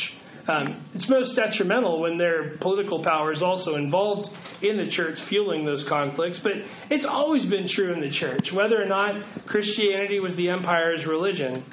Um, 0.48 0.88
it's 0.94 1.08
most 1.10 1.36
detrimental 1.36 2.00
when 2.00 2.16
their 2.16 2.56
political 2.56 3.04
power 3.04 3.32
is 3.32 3.42
also 3.42 3.74
involved 3.74 4.28
in 4.62 4.78
the 4.78 4.90
church, 4.90 5.18
fueling 5.28 5.66
those 5.66 5.84
conflicts. 5.88 6.40
But 6.42 6.52
it's 6.90 7.04
always 7.06 7.44
been 7.50 7.68
true 7.68 7.92
in 7.92 8.00
the 8.00 8.10
church, 8.10 8.48
whether 8.54 8.82
or 8.82 8.86
not 8.86 9.46
Christianity 9.46 10.20
was 10.20 10.34
the 10.36 10.48
empire's 10.48 11.06
religion. 11.06 11.64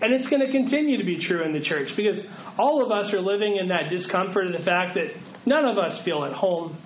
And 0.00 0.12
it's 0.14 0.28
going 0.28 0.44
to 0.44 0.50
continue 0.50 0.96
to 0.96 1.04
be 1.04 1.24
true 1.24 1.44
in 1.44 1.52
the 1.52 1.60
church 1.60 1.88
because 1.96 2.20
all 2.58 2.84
of 2.84 2.90
us 2.90 3.12
are 3.12 3.20
living 3.20 3.58
in 3.60 3.68
that 3.68 3.90
discomfort 3.90 4.46
of 4.46 4.52
the 4.52 4.64
fact 4.64 4.96
that 4.96 5.12
none 5.46 5.66
of 5.66 5.76
us 5.76 6.00
feel 6.04 6.24
at 6.24 6.32
home. 6.32 6.76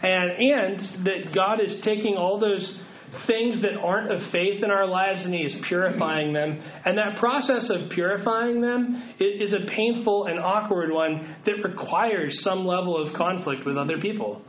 And, 0.00 0.30
and 0.30 1.06
that 1.06 1.34
God 1.34 1.60
is 1.60 1.80
taking 1.84 2.16
all 2.16 2.40
those 2.40 2.80
things 3.26 3.62
that 3.62 3.74
aren't 3.74 4.12
of 4.12 4.20
faith 4.32 4.62
in 4.62 4.70
our 4.70 4.86
lives 4.86 5.24
and 5.24 5.34
He 5.34 5.40
is 5.40 5.56
purifying 5.68 6.32
them. 6.32 6.60
And 6.84 6.98
that 6.98 7.18
process 7.18 7.70
of 7.70 7.90
purifying 7.90 8.60
them 8.60 9.14
is 9.20 9.52
a 9.52 9.66
painful 9.70 10.26
and 10.26 10.38
awkward 10.38 10.92
one 10.92 11.36
that 11.46 11.62
requires 11.64 12.40
some 12.42 12.66
level 12.66 12.96
of 12.96 13.14
conflict 13.14 13.66
with 13.66 13.76
other 13.76 13.98
people. 14.00 14.42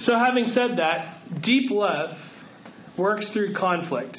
So, 0.00 0.18
having 0.18 0.46
said 0.48 0.78
that, 0.78 1.42
deep 1.42 1.70
love 1.70 2.10
works 2.98 3.28
through 3.32 3.54
conflict. 3.54 4.16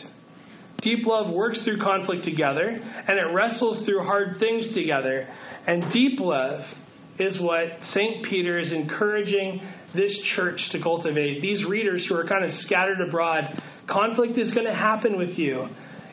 Deep 0.82 1.06
love 1.06 1.34
works 1.34 1.64
through 1.64 1.80
conflict 1.80 2.26
together, 2.26 2.68
and 2.68 3.18
it 3.18 3.34
wrestles 3.34 3.86
through 3.86 4.04
hard 4.04 4.38
things 4.40 4.74
together. 4.74 5.28
And 5.66 5.92
deep 5.94 6.20
love 6.20 6.62
is 7.20 7.40
what 7.40 7.64
St. 7.92 8.26
Peter 8.26 8.60
is 8.60 8.72
encouraging 8.74 9.62
this 9.96 10.18
church 10.36 10.60
to 10.72 10.82
cultivate. 10.82 11.42
These 11.42 11.66
readers 11.66 12.06
who 12.08 12.16
are 12.16 12.28
kind 12.28 12.44
of 12.44 12.52
scattered 12.54 13.02
abroad, 13.08 13.46
conflict 13.90 14.38
is 14.38 14.54
going 14.54 14.66
to 14.66 14.74
happen 14.74 15.18
with 15.18 15.38
you. 15.38 15.68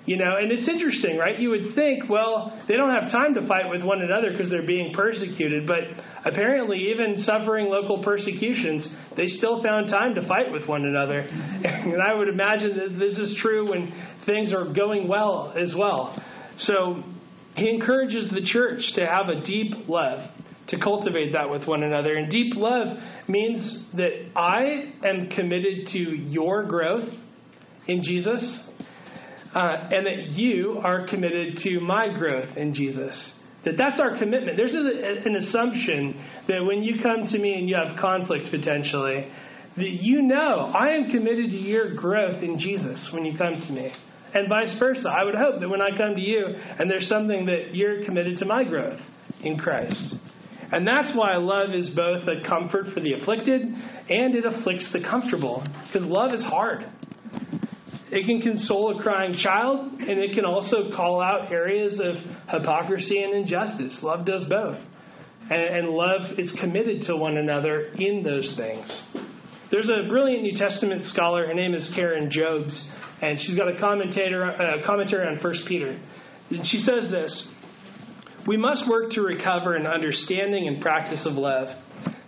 You 0.07 0.17
know, 0.17 0.37
and 0.41 0.51
it's 0.51 0.67
interesting, 0.67 1.19
right? 1.19 1.39
You 1.39 1.51
would 1.51 1.75
think, 1.75 2.09
well, 2.09 2.65
they 2.67 2.75
don't 2.75 2.91
have 2.91 3.13
time 3.13 3.35
to 3.35 3.47
fight 3.47 3.69
with 3.69 3.85
one 3.85 4.01
another 4.01 4.33
because 4.33 4.51
they're 4.51 4.67
being 4.67 4.93
persecuted. 4.95 5.67
But 5.67 5.81
apparently, 6.25 6.91
even 6.91 7.23
suffering 7.23 7.67
local 7.67 8.03
persecutions, 8.03 8.89
they 9.17 9.27
still 9.27 9.63
found 9.63 9.89
time 9.89 10.15
to 10.15 10.27
fight 10.27 10.51
with 10.51 10.67
one 10.67 10.85
another. 10.85 11.21
And 11.63 12.03
I 12.03 12.15
would 12.15 12.29
imagine 12.29 12.77
that 12.77 12.99
this 12.99 13.19
is 13.19 13.39
true 13.43 13.71
when 13.71 13.93
things 14.27 14.53
are 14.53 14.73
going 14.73 15.07
well 15.07 15.53
as 15.57 15.75
well. 15.77 16.21
So 16.59 17.03
he 17.55 17.69
encourages 17.69 18.31
the 18.31 18.43
church 18.53 18.81
to 18.95 19.07
have 19.07 19.29
a 19.29 19.45
deep 19.45 19.89
love, 19.89 20.31
to 20.71 20.79
cultivate 20.79 21.33
that 21.33 21.51
with 21.51 21.67
one 21.67 21.83
another. 21.83 22.17
And 22.17 22.31
deep 22.31 22.55
love 22.57 22.97
means 23.29 23.87
that 23.95 24.31
I 24.37 24.93
am 25.05 25.29
committed 25.31 25.89
to 25.93 25.99
your 25.99 26.65
growth 26.65 27.09
in 27.87 28.03
Jesus, 28.03 28.43
uh, 29.55 29.89
and 29.91 30.07
that 30.07 30.27
you 30.29 30.81
are 30.83 31.07
committed 31.09 31.57
to 31.65 31.81
my 31.81 32.13
growth 32.17 32.57
in 32.57 32.73
Jesus. 32.73 33.35
That 33.65 33.77
that's 33.77 34.01
our 34.01 34.19
commitment. 34.19 34.57
There's 34.57 34.75
an 34.75 35.37
assumption 35.37 36.25
that 36.49 36.65
when 36.65 36.83
you 36.83 37.03
come 37.03 37.27
to 37.27 37.39
me 37.39 37.55
and 37.55 37.69
you 37.69 37.77
have 37.77 37.99
conflict 38.01 38.49
potentially, 38.51 39.29
that 39.77 39.91
you 39.91 40.23
know 40.23 40.73
I 40.73 40.91
am 40.91 41.11
committed 41.11 41.51
to 41.51 41.57
your 41.57 41.95
growth 41.95 42.43
in 42.43 42.59
Jesus 42.59 43.11
when 43.13 43.25
you 43.25 43.37
come 43.37 43.55
to 43.55 43.73
me. 43.73 43.93
And 44.33 44.49
vice 44.49 44.79
versa. 44.79 45.09
I 45.09 45.25
would 45.25 45.35
hope 45.35 45.61
that 45.61 45.69
when 45.69 45.83
I 45.83 45.91
come 45.97 46.15
to 46.15 46.21
you 46.21 46.47
and 46.47 46.89
there's 46.89 47.09
something 47.09 47.47
that 47.47 47.75
you're 47.75 48.05
committed 48.05 48.39
to 48.39 48.45
my 48.45 48.65
growth 48.65 49.01
in 49.43 49.59
Christ. 49.59 50.15
And 50.73 50.87
that's 50.87 51.13
why 51.15 51.37
love 51.37 51.71
is 51.75 51.91
both 51.97 52.23
a 52.29 52.47
comfort 52.47 52.87
for 52.95 53.01
the 53.01 53.15
afflicted 53.15 53.63
and 53.63 54.35
it 54.35 54.45
afflicts 54.45 54.93
the 54.93 55.01
comfortable. 55.01 55.67
Because 55.87 56.07
love 56.09 56.33
is 56.33 56.45
hard. 56.45 56.87
It 58.13 58.27
can 58.27 58.41
console 58.41 58.99
a 58.99 59.03
crying 59.03 59.37
child, 59.41 59.93
and 60.01 60.19
it 60.19 60.35
can 60.35 60.45
also 60.45 60.91
call 60.97 61.21
out 61.21 61.53
areas 61.53 62.01
of 62.03 62.17
hypocrisy 62.49 63.23
and 63.23 63.35
injustice. 63.35 63.99
Love 64.03 64.27
does 64.27 64.45
both. 64.49 64.79
And, 65.49 65.77
and 65.77 65.89
love 65.91 66.39
is 66.39 66.53
committed 66.61 67.03
to 67.03 67.17
one 67.17 67.37
another 67.37 67.93
in 67.99 68.25
those 68.25 68.53
things. 68.57 68.91
There's 69.71 69.89
a 69.89 70.09
brilliant 70.09 70.43
New 70.43 70.59
Testament 70.59 71.07
scholar, 71.07 71.47
her 71.47 71.55
name 71.55 71.75
is 71.75 71.89
Karen 71.95 72.29
Jobes, 72.33 72.75
and 73.23 73.39
she's 73.39 73.57
got 73.57 73.69
a 73.69 73.79
commentator, 73.79 74.43
a 74.43 74.85
commentary 74.85 75.29
on 75.29 75.41
1 75.41 75.55
Peter. 75.69 75.97
And 76.51 76.67
she 76.67 76.79
says 76.79 77.09
this 77.13 77.49
We 78.51 78.57
must 78.57 78.91
work 78.91 79.13
to 79.13 79.21
recover 79.21 79.77
an 79.77 79.87
understanding 79.87 80.67
and 80.67 80.83
practice 80.83 81.25
of 81.25 81.35
love. 81.35 81.69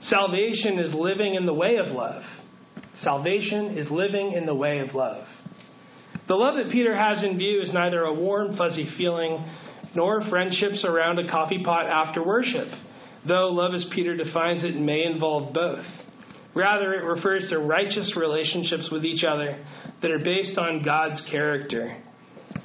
Salvation 0.02 0.78
is 0.78 0.94
living 0.94 1.34
in 1.34 1.46
the 1.46 1.52
way 1.52 1.78
of 1.84 1.90
love. 1.90 2.22
Salvation 3.02 3.76
is 3.76 3.90
living 3.90 4.34
in 4.36 4.46
the 4.46 4.54
way 4.54 4.78
of 4.78 4.94
love. 4.94 5.26
The 6.28 6.36
love 6.36 6.54
that 6.62 6.70
Peter 6.70 6.96
has 6.96 7.24
in 7.24 7.38
view 7.38 7.60
is 7.60 7.74
neither 7.74 8.02
a 8.02 8.14
warm, 8.14 8.56
fuzzy 8.56 8.88
feeling 8.96 9.44
nor 9.96 10.22
friendships 10.30 10.84
around 10.84 11.18
a 11.18 11.28
coffee 11.28 11.64
pot 11.64 11.86
after 11.86 12.24
worship, 12.24 12.68
though 13.26 13.48
love 13.48 13.74
as 13.74 13.84
Peter 13.92 14.16
defines 14.16 14.62
it 14.62 14.76
may 14.76 15.02
involve 15.02 15.52
both. 15.52 15.84
Rather, 16.54 16.94
it 16.94 17.04
refers 17.04 17.48
to 17.50 17.58
righteous 17.58 18.16
relationships 18.16 18.90
with 18.92 19.04
each 19.04 19.24
other 19.24 19.58
that 20.00 20.12
are 20.12 20.20
based 20.20 20.56
on 20.56 20.84
God's 20.84 21.20
character, 21.32 22.00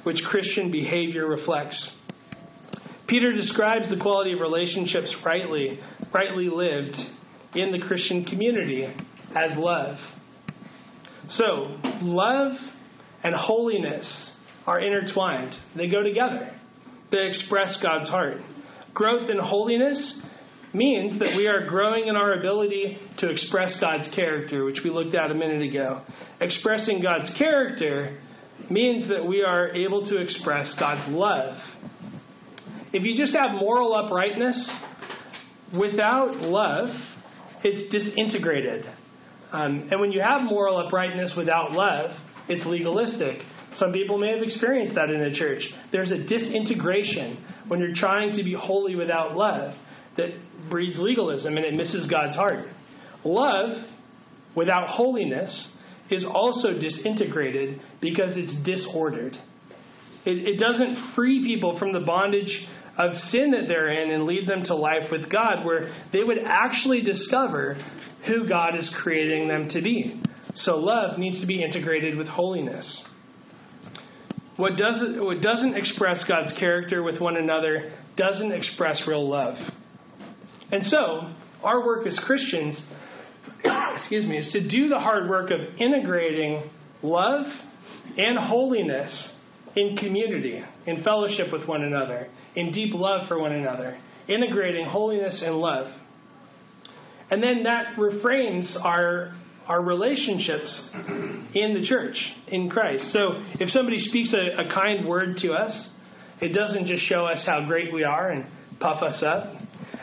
which 0.04 0.22
Christian 0.30 0.70
behavior 0.70 1.26
reflects. 1.26 1.97
Peter 3.08 3.32
describes 3.32 3.88
the 3.88 3.96
quality 3.96 4.32
of 4.32 4.40
relationships 4.40 5.14
rightly, 5.24 5.78
rightly 6.12 6.48
lived 6.48 6.94
in 7.54 7.72
the 7.72 7.80
Christian 7.86 8.24
community 8.24 8.84
as 9.34 9.56
love. 9.56 9.96
So, 11.30 11.76
love 12.02 12.52
and 13.24 13.34
holiness 13.34 14.32
are 14.66 14.80
intertwined. 14.80 15.54
They 15.76 15.88
go 15.88 16.02
together. 16.02 16.54
They 17.10 17.26
express 17.26 17.78
God's 17.82 18.10
heart. 18.10 18.38
Growth 18.92 19.30
in 19.30 19.38
holiness 19.38 20.22
means 20.74 21.18
that 21.18 21.34
we 21.36 21.46
are 21.46 21.66
growing 21.66 22.08
in 22.08 22.16
our 22.16 22.34
ability 22.34 22.98
to 23.18 23.30
express 23.30 23.78
God's 23.80 24.14
character, 24.14 24.64
which 24.64 24.80
we 24.84 24.90
looked 24.90 25.14
at 25.14 25.30
a 25.30 25.34
minute 25.34 25.62
ago. 25.62 26.02
Expressing 26.40 27.00
God's 27.02 27.34
character 27.38 28.18
means 28.70 29.08
that 29.08 29.24
we 29.24 29.42
are 29.42 29.70
able 29.70 30.06
to 30.08 30.18
express 30.18 30.74
God's 30.78 31.10
love. 31.10 31.56
If 32.92 33.04
you 33.04 33.16
just 33.16 33.36
have 33.36 33.52
moral 33.52 33.94
uprightness 33.94 34.56
without 35.78 36.36
love, 36.36 36.88
it's 37.62 37.92
disintegrated. 37.92 38.86
Um, 39.52 39.88
and 39.90 40.00
when 40.00 40.12
you 40.12 40.22
have 40.22 40.42
moral 40.42 40.78
uprightness 40.78 41.34
without 41.36 41.72
love, 41.72 42.10
it's 42.48 42.64
legalistic. 42.66 43.40
Some 43.76 43.92
people 43.92 44.18
may 44.18 44.32
have 44.32 44.42
experienced 44.42 44.94
that 44.94 45.10
in 45.10 45.22
the 45.22 45.36
church. 45.36 45.62
There's 45.92 46.10
a 46.10 46.26
disintegration 46.26 47.44
when 47.68 47.80
you're 47.80 47.94
trying 47.94 48.32
to 48.36 48.42
be 48.42 48.54
holy 48.54 48.96
without 48.96 49.36
love 49.36 49.74
that 50.16 50.30
breeds 50.70 50.96
legalism 50.98 51.56
and 51.56 51.66
it 51.66 51.74
misses 51.74 52.06
God's 52.10 52.36
heart. 52.36 52.68
Love 53.24 53.84
without 54.56 54.88
holiness 54.88 55.68
is 56.10 56.24
also 56.24 56.72
disintegrated 56.80 57.80
because 58.00 58.30
it's 58.36 58.54
disordered. 58.64 59.34
It, 60.24 60.48
it, 60.48 60.58
doesn't 60.58 61.14
free 61.14 61.44
people 61.44 61.78
from 61.78 61.92
the 61.92 62.00
bondage 62.00 62.66
of 62.98 63.14
sin 63.14 63.52
that 63.52 63.68
they're 63.68 63.90
in 63.90 64.10
and 64.10 64.24
lead 64.24 64.48
them 64.48 64.64
to 64.64 64.74
life 64.74 65.10
with 65.10 65.30
God, 65.30 65.64
where 65.64 65.94
they 66.12 66.24
would 66.24 66.38
actually 66.44 67.02
discover 67.02 67.76
who 68.26 68.48
God 68.48 68.74
is 68.76 68.92
creating 69.02 69.46
them 69.46 69.68
to 69.70 69.80
be. 69.80 70.20
So 70.56 70.76
love 70.76 71.18
needs 71.18 71.40
to 71.40 71.46
be 71.46 71.62
integrated 71.62 72.18
with 72.18 72.26
holiness. 72.26 73.04
What 74.56 74.76
doesn't, 74.76 75.24
what 75.24 75.40
doesn't 75.40 75.76
express 75.76 76.24
God's 76.26 76.52
character 76.58 77.04
with 77.04 77.20
one 77.20 77.36
another 77.36 77.92
doesn't 78.16 78.50
express 78.52 79.00
real 79.06 79.28
love. 79.28 79.54
And 80.72 80.84
so, 80.84 81.32
our 81.62 81.86
work 81.86 82.06
as 82.08 82.20
Christians, 82.26 82.80
excuse 83.96 84.26
me, 84.26 84.38
is 84.38 84.50
to 84.52 84.68
do 84.68 84.88
the 84.88 84.98
hard 84.98 85.30
work 85.30 85.52
of 85.52 85.60
integrating 85.78 86.68
love 87.02 87.46
and 88.16 88.36
holiness 88.36 89.32
in 89.76 89.96
community, 89.96 90.62
in 90.86 91.02
fellowship 91.02 91.52
with 91.52 91.68
one 91.68 91.82
another, 91.82 92.28
in 92.56 92.72
deep 92.72 92.94
love 92.94 93.28
for 93.28 93.38
one 93.38 93.52
another, 93.52 93.98
integrating 94.28 94.86
holiness 94.86 95.42
and 95.44 95.56
love. 95.56 95.92
And 97.30 97.42
then 97.42 97.64
that 97.64 97.96
reframes 97.96 98.74
our 98.84 99.34
our 99.66 99.82
relationships 99.82 100.88
in 101.54 101.76
the 101.78 101.84
church, 101.86 102.16
in 102.48 102.70
Christ. 102.70 103.12
So 103.12 103.32
if 103.60 103.68
somebody 103.68 103.98
speaks 103.98 104.32
a, 104.32 104.62
a 104.62 104.72
kind 104.72 105.06
word 105.06 105.36
to 105.42 105.52
us, 105.52 105.90
it 106.40 106.54
doesn't 106.54 106.86
just 106.86 107.02
show 107.02 107.26
us 107.26 107.44
how 107.46 107.66
great 107.66 107.92
we 107.92 108.02
are 108.02 108.30
and 108.30 108.46
puff 108.80 109.02
us 109.02 109.22
up. 109.22 109.44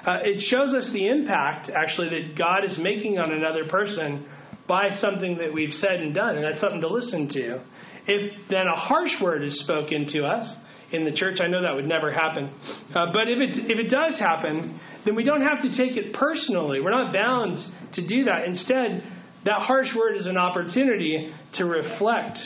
Uh, 0.06 0.17
it 0.23 0.39
shows 0.51 0.71
us 0.75 0.88
the 0.93 1.08
impact, 1.08 1.71
actually, 1.75 2.10
that 2.10 2.38
God 2.38 2.63
is 2.63 2.78
making 2.80 3.17
on 3.17 3.32
another 3.32 3.67
person 3.67 4.28
by 4.67 4.89
something 4.99 5.39
that 5.39 5.51
we've 5.51 5.73
said 5.73 5.95
and 5.95 6.13
done, 6.13 6.36
and 6.36 6.45
that's 6.45 6.62
something 6.62 6.82
to 6.82 6.88
listen 6.88 7.28
to. 7.30 7.65
If 8.08 8.50
then 8.50 8.68
a 8.68 8.76
harsh 8.76 9.12
word 9.22 9.44
is 9.44 9.60
spoken 9.62 10.08
to 10.13 10.26
us 10.26 10.56
in 10.91 11.06
the 11.06 11.12
church, 11.12 11.39
I 11.41 11.48
know 11.48 11.62
that 11.62 11.74
would 11.76 11.88
never 11.88 12.12
happen. 12.12 12.54
Uh, 12.94 13.12
but 13.12 13.28
if 13.28 13.39
it, 13.39 13.72
if 13.72 13.80
it 13.80 13.89
does 13.89 14.20
happen, 14.20 14.80
then 15.06 15.15
we 15.15 15.24
don't 15.24 15.41
have 15.41 15.62
to 15.62 15.70
take 15.76 15.98
it 15.98 16.13
personally. 16.13 16.82
We're 16.82 16.91
not 16.91 17.13
bound 17.13 17.58
to 17.94 18.08
do 18.08 18.26
that. 18.26 18.46
Instead, 18.46 19.04
that 19.46 19.62
harsh 19.62 19.89
word 19.96 20.18
is 20.18 20.26
an 20.26 20.38
opportunity 20.38 21.32
to 21.56 21.65
reflect 21.65 22.38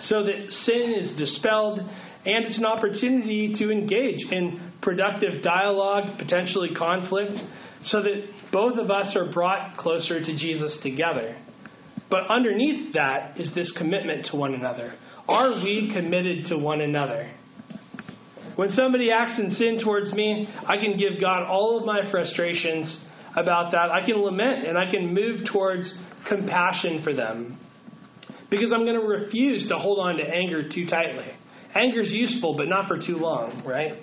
so 0.00 0.24
that 0.24 0.50
sin 0.64 0.94
is 0.94 1.16
dispelled 1.16 1.78
and 1.78 2.44
it's 2.44 2.58
an 2.58 2.64
opportunity 2.64 3.54
to 3.58 3.70
engage 3.70 4.20
in 4.32 4.72
productive 4.82 5.42
dialogue, 5.42 6.18
potentially 6.18 6.70
conflict, 6.76 7.38
so 7.86 8.02
that 8.02 8.26
both 8.52 8.78
of 8.78 8.90
us 8.90 9.16
are 9.16 9.32
brought 9.32 9.76
closer 9.76 10.18
to 10.18 10.38
Jesus 10.38 10.76
together. 10.82 11.36
But 12.08 12.28
underneath 12.28 12.94
that 12.94 13.40
is 13.40 13.52
this 13.54 13.72
commitment 13.76 14.26
to 14.30 14.36
one 14.36 14.54
another. 14.54 14.94
Are 15.28 15.54
we 15.54 15.92
committed 15.94 16.46
to 16.46 16.58
one 16.58 16.80
another? 16.80 17.32
When 18.54 18.70
somebody 18.70 19.10
acts 19.10 19.38
in 19.38 19.52
sin 19.52 19.80
towards 19.84 20.12
me, 20.12 20.48
I 20.66 20.76
can 20.76 20.96
give 20.96 21.20
God 21.20 21.44
all 21.44 21.78
of 21.78 21.84
my 21.84 22.10
frustrations 22.10 23.04
about 23.36 23.72
that. 23.72 23.90
I 23.90 24.06
can 24.06 24.16
lament 24.16 24.66
and 24.66 24.78
I 24.78 24.90
can 24.90 25.12
move 25.12 25.40
towards 25.52 25.92
compassion 26.28 27.02
for 27.04 27.12
them 27.12 27.58
because 28.50 28.72
I'm 28.72 28.84
going 28.84 28.98
to 28.98 29.06
refuse 29.06 29.68
to 29.68 29.76
hold 29.76 29.98
on 29.98 30.16
to 30.16 30.22
anger 30.22 30.68
too 30.68 30.86
tightly. 30.88 31.26
Anger 31.74 32.00
is 32.00 32.12
useful, 32.12 32.56
but 32.56 32.68
not 32.68 32.88
for 32.88 32.96
too 32.98 33.16
long, 33.16 33.62
right? 33.66 34.00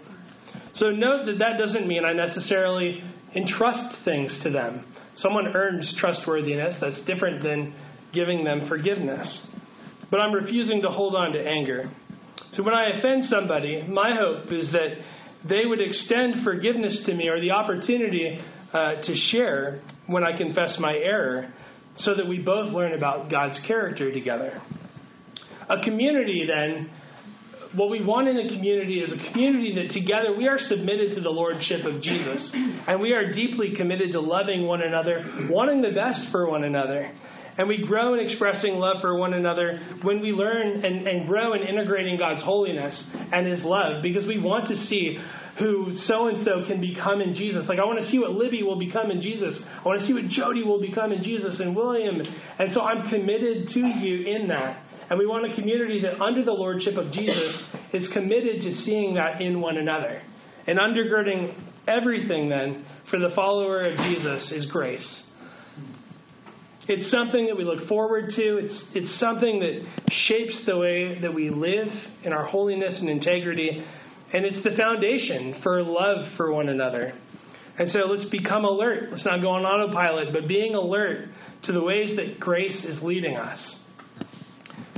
So 0.76 0.92
note 0.92 1.26
that 1.26 1.40
that 1.40 1.58
doesn't 1.58 1.88
mean 1.88 2.06
I 2.06 2.14
necessarily 2.14 3.02
entrust 3.36 4.04
things 4.06 4.38
to 4.44 4.52
them. 4.52 4.86
Someone 5.16 5.48
earns 5.56 5.96
trustworthiness. 6.00 6.76
That's 6.82 7.02
different 7.06 7.42
than 7.42 7.74
giving 8.14 8.44
them 8.44 8.68
forgiveness. 8.70 9.46
But 10.12 10.20
I'm 10.20 10.34
refusing 10.34 10.82
to 10.84 10.90
hold 10.90 11.16
on 11.16 11.34
to 11.34 11.40
anger. 11.40 11.92
So 12.54 12.64
when 12.64 12.76
I 12.76 12.98
offend 12.98 13.26
somebody, 13.26 13.84
my 13.88 14.16
hope 14.16 14.52
is 14.52 14.72
that 14.72 14.98
they 15.48 15.66
would 15.66 15.82
extend 15.82 16.44
forgiveness 16.44 17.04
to 17.08 17.14
me 17.14 17.28
or 17.28 17.42
the 17.42 17.52
opportunity 17.52 18.40
uh, 18.74 19.02
to 19.02 19.16
share 19.32 19.82
when 20.08 20.24
I 20.24 20.38
confess 20.38 20.78
my 20.80 20.94
error 20.94 21.54
so 21.98 22.16
that 22.16 22.28
we 22.28 22.40
both 22.40 22.74
learn 22.74 22.94
about 22.94 23.30
God's 23.30 23.60
character 23.68 24.12
together. 24.12 24.62
A 25.70 25.82
community, 25.82 26.48
then, 26.48 26.90
what 27.76 27.90
we 27.90 28.04
want 28.04 28.28
in 28.28 28.38
a 28.38 28.48
community 28.50 29.00
is 29.00 29.12
a 29.12 29.32
community 29.32 29.76
that 29.76 29.94
together 29.94 30.36
we 30.38 30.48
are 30.48 30.60
submitted 30.60 31.16
to 31.16 31.22
the 31.22 31.30
lordship 31.30 31.86
of 31.86 32.02
Jesus, 32.02 32.52
and 32.88 33.02
we 33.02 33.14
are 33.14 33.32
deeply 33.32 33.74
committed 33.76 34.12
to 34.12 34.20
loving 34.20 34.66
one 34.68 34.82
another, 34.82 35.48
wanting 35.50 35.82
the 35.82 35.92
best 35.92 36.32
for 36.32 36.50
one 36.50 36.64
another. 36.64 37.12
And 37.58 37.68
we 37.68 37.86
grow 37.86 38.16
in 38.16 38.26
expressing 38.26 38.76
love 38.76 38.98
for 39.02 39.16
one 39.16 39.34
another 39.34 39.80
when 40.02 40.22
we 40.22 40.32
learn 40.32 40.84
and, 40.84 41.08
and 41.08 41.28
grow 41.28 41.54
in 41.54 41.62
integrating 41.62 42.18
God's 42.18 42.44
holiness 42.44 43.02
and 43.32 43.46
His 43.46 43.62
love 43.64 44.02
because 44.02 44.28
we 44.28 44.40
want 44.40 44.68
to 44.70 44.76
see 44.76 45.20
who 45.60 45.94
so 46.08 46.28
and 46.30 46.44
so 46.44 46.66
can 46.68 46.82
become 46.82 47.22
in 47.22 47.36
Jesus. 47.36 47.68
Like, 47.70 47.78
I 47.78 47.86
want 47.86 48.00
to 48.00 48.08
see 48.08 48.18
what 48.18 48.32
Libby 48.32 48.64
will 48.64 48.80
become 48.80 49.12
in 49.12 49.22
Jesus. 49.22 49.60
I 49.64 49.88
want 49.88 50.02
to 50.02 50.08
see 50.08 50.14
what 50.14 50.28
Jody 50.30 50.64
will 50.64 50.82
become 50.82 51.12
in 51.12 51.22
Jesus 51.22 51.60
and 51.60 51.76
William. 51.76 52.22
And 52.58 52.74
so 52.74 52.82
I'm 52.82 53.08
committed 53.10 53.68
to 53.68 53.80
you 53.80 54.36
in 54.36 54.48
that. 54.48 54.84
And 55.10 55.20
we 55.20 55.28
want 55.28 55.52
a 55.52 55.54
community 55.54 56.02
that, 56.02 56.20
under 56.22 56.44
the 56.44 56.52
lordship 56.52 56.98
of 56.98 57.12
Jesus, 57.12 57.54
is 57.94 58.10
committed 58.14 58.62
to 58.62 58.74
seeing 58.78 59.14
that 59.16 59.42
in 59.42 59.62
one 59.62 59.78
another. 59.78 60.22
And 60.66 60.80
undergirding 60.80 61.54
everything, 61.88 62.50
then, 62.50 62.86
for 63.12 63.20
the 63.20 63.30
follower 63.36 63.84
of 63.84 63.98
Jesus 63.98 64.52
is 64.52 64.72
grace. 64.72 65.24
It's 66.88 67.10
something 67.12 67.48
that 67.48 67.56
we 67.56 67.64
look 67.64 67.88
forward 67.88 68.30
to. 68.36 68.58
It's, 68.58 68.92
it's 68.94 69.20
something 69.20 69.60
that 69.60 69.86
shapes 70.12 70.64
the 70.66 70.78
way 70.78 71.20
that 71.22 71.34
we 71.34 71.50
live 71.50 71.88
in 72.24 72.34
our 72.34 72.46
holiness 72.46 73.00
and 73.00 73.10
integrity. 73.10 73.84
And 74.34 74.46
it's 74.46 74.62
the 74.64 74.76
foundation 74.76 75.62
for 75.64 75.82
love 75.82 76.26
for 76.36 76.52
one 76.52 76.70
another. 76.70 77.14
And 77.80 77.90
so 77.90 78.00
let's 78.00 78.30
become 78.30 78.66
alert. 78.66 79.10
Let's 79.12 79.26
not 79.26 79.42
go 79.42 79.50
on 79.50 79.66
autopilot, 79.66 80.34
but 80.34 80.48
being 80.48 80.76
alert 80.76 81.30
to 81.64 81.72
the 81.72 81.82
ways 81.82 82.18
that 82.18 82.40
grace 82.40 82.86
is 82.86 83.02
leading 83.02 83.38
us 83.38 83.80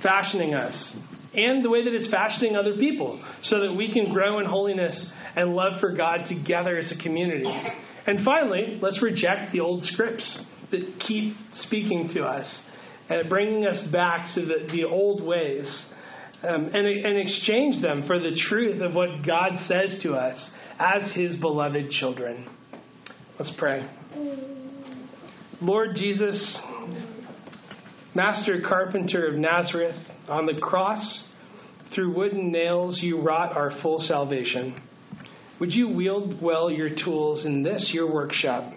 fashioning 0.05 0.53
us 0.53 0.95
and 1.33 1.65
the 1.65 1.69
way 1.69 1.83
that 1.83 1.93
it's 1.93 2.09
fashioning 2.11 2.55
other 2.55 2.75
people 2.77 3.21
so 3.43 3.59
that 3.59 3.75
we 3.75 3.91
can 3.91 4.13
grow 4.13 4.39
in 4.39 4.45
holiness 4.45 5.11
and 5.35 5.55
love 5.55 5.79
for 5.81 5.95
God 5.95 6.25
together 6.27 6.77
as 6.77 6.93
a 6.97 7.03
community. 7.03 7.51
And 8.07 8.23
finally, 8.23 8.77
let's 8.81 9.01
reject 9.01 9.51
the 9.51 9.59
old 9.59 9.83
scripts 9.83 10.39
that 10.79 10.99
keep 11.07 11.35
speaking 11.53 12.11
to 12.15 12.23
us 12.23 12.59
and 13.09 13.29
bringing 13.29 13.65
us 13.65 13.87
back 13.91 14.33
to 14.35 14.41
the, 14.41 14.67
the 14.71 14.83
old 14.83 15.23
ways 15.23 15.65
um, 16.43 16.65
and, 16.65 16.85
and 16.87 17.17
exchange 17.17 17.81
them 17.81 18.05
for 18.07 18.19
the 18.19 18.39
truth 18.49 18.81
of 18.81 18.93
what 18.93 19.25
God 19.25 19.51
says 19.67 19.99
to 20.03 20.13
us 20.13 20.51
as 20.79 21.13
His 21.15 21.37
beloved 21.37 21.89
children. 21.91 22.47
Let's 23.39 23.51
pray. 23.57 23.89
Lord 25.61 25.95
Jesus, 25.95 26.57
Master 28.13 28.61
carpenter 28.67 29.27
of 29.27 29.35
Nazareth, 29.35 29.95
on 30.27 30.45
the 30.45 30.59
cross, 30.59 31.27
through 31.93 32.15
wooden 32.15 32.51
nails, 32.51 32.99
you 33.01 33.21
wrought 33.21 33.55
our 33.55 33.71
full 33.81 33.99
salvation. 33.99 34.81
Would 35.59 35.71
you 35.71 35.89
wield 35.89 36.41
well 36.41 36.69
your 36.69 36.89
tools 36.89 37.45
in 37.45 37.63
this, 37.63 37.91
your 37.93 38.11
workshop, 38.13 38.73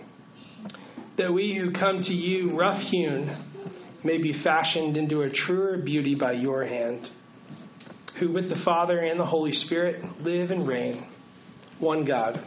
that 1.19 1.33
we 1.33 1.57
who 1.57 1.73
come 1.73 2.03
to 2.03 2.13
you 2.13 2.57
rough 2.57 2.81
hewn 2.81 3.45
may 4.05 4.19
be 4.19 4.41
fashioned 4.43 4.97
into 4.97 5.23
a 5.23 5.31
truer 5.31 5.79
beauty 5.79 6.15
by 6.15 6.33
your 6.33 6.65
hand, 6.65 7.07
who 8.21 8.33
with 8.33 8.49
the 8.49 8.61
Father 8.65 9.01
and 9.01 9.19
the 9.19 9.27
Holy 9.27 9.53
Spirit 9.53 10.03
live 10.23 10.51
and 10.51 10.67
reign, 10.67 11.07
one 11.81 12.05
God, 12.05 12.41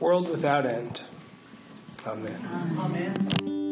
world 0.00 0.30
without 0.30 0.66
end. 0.66 0.98
Amen. 2.06 2.76
Amen. 2.78 3.63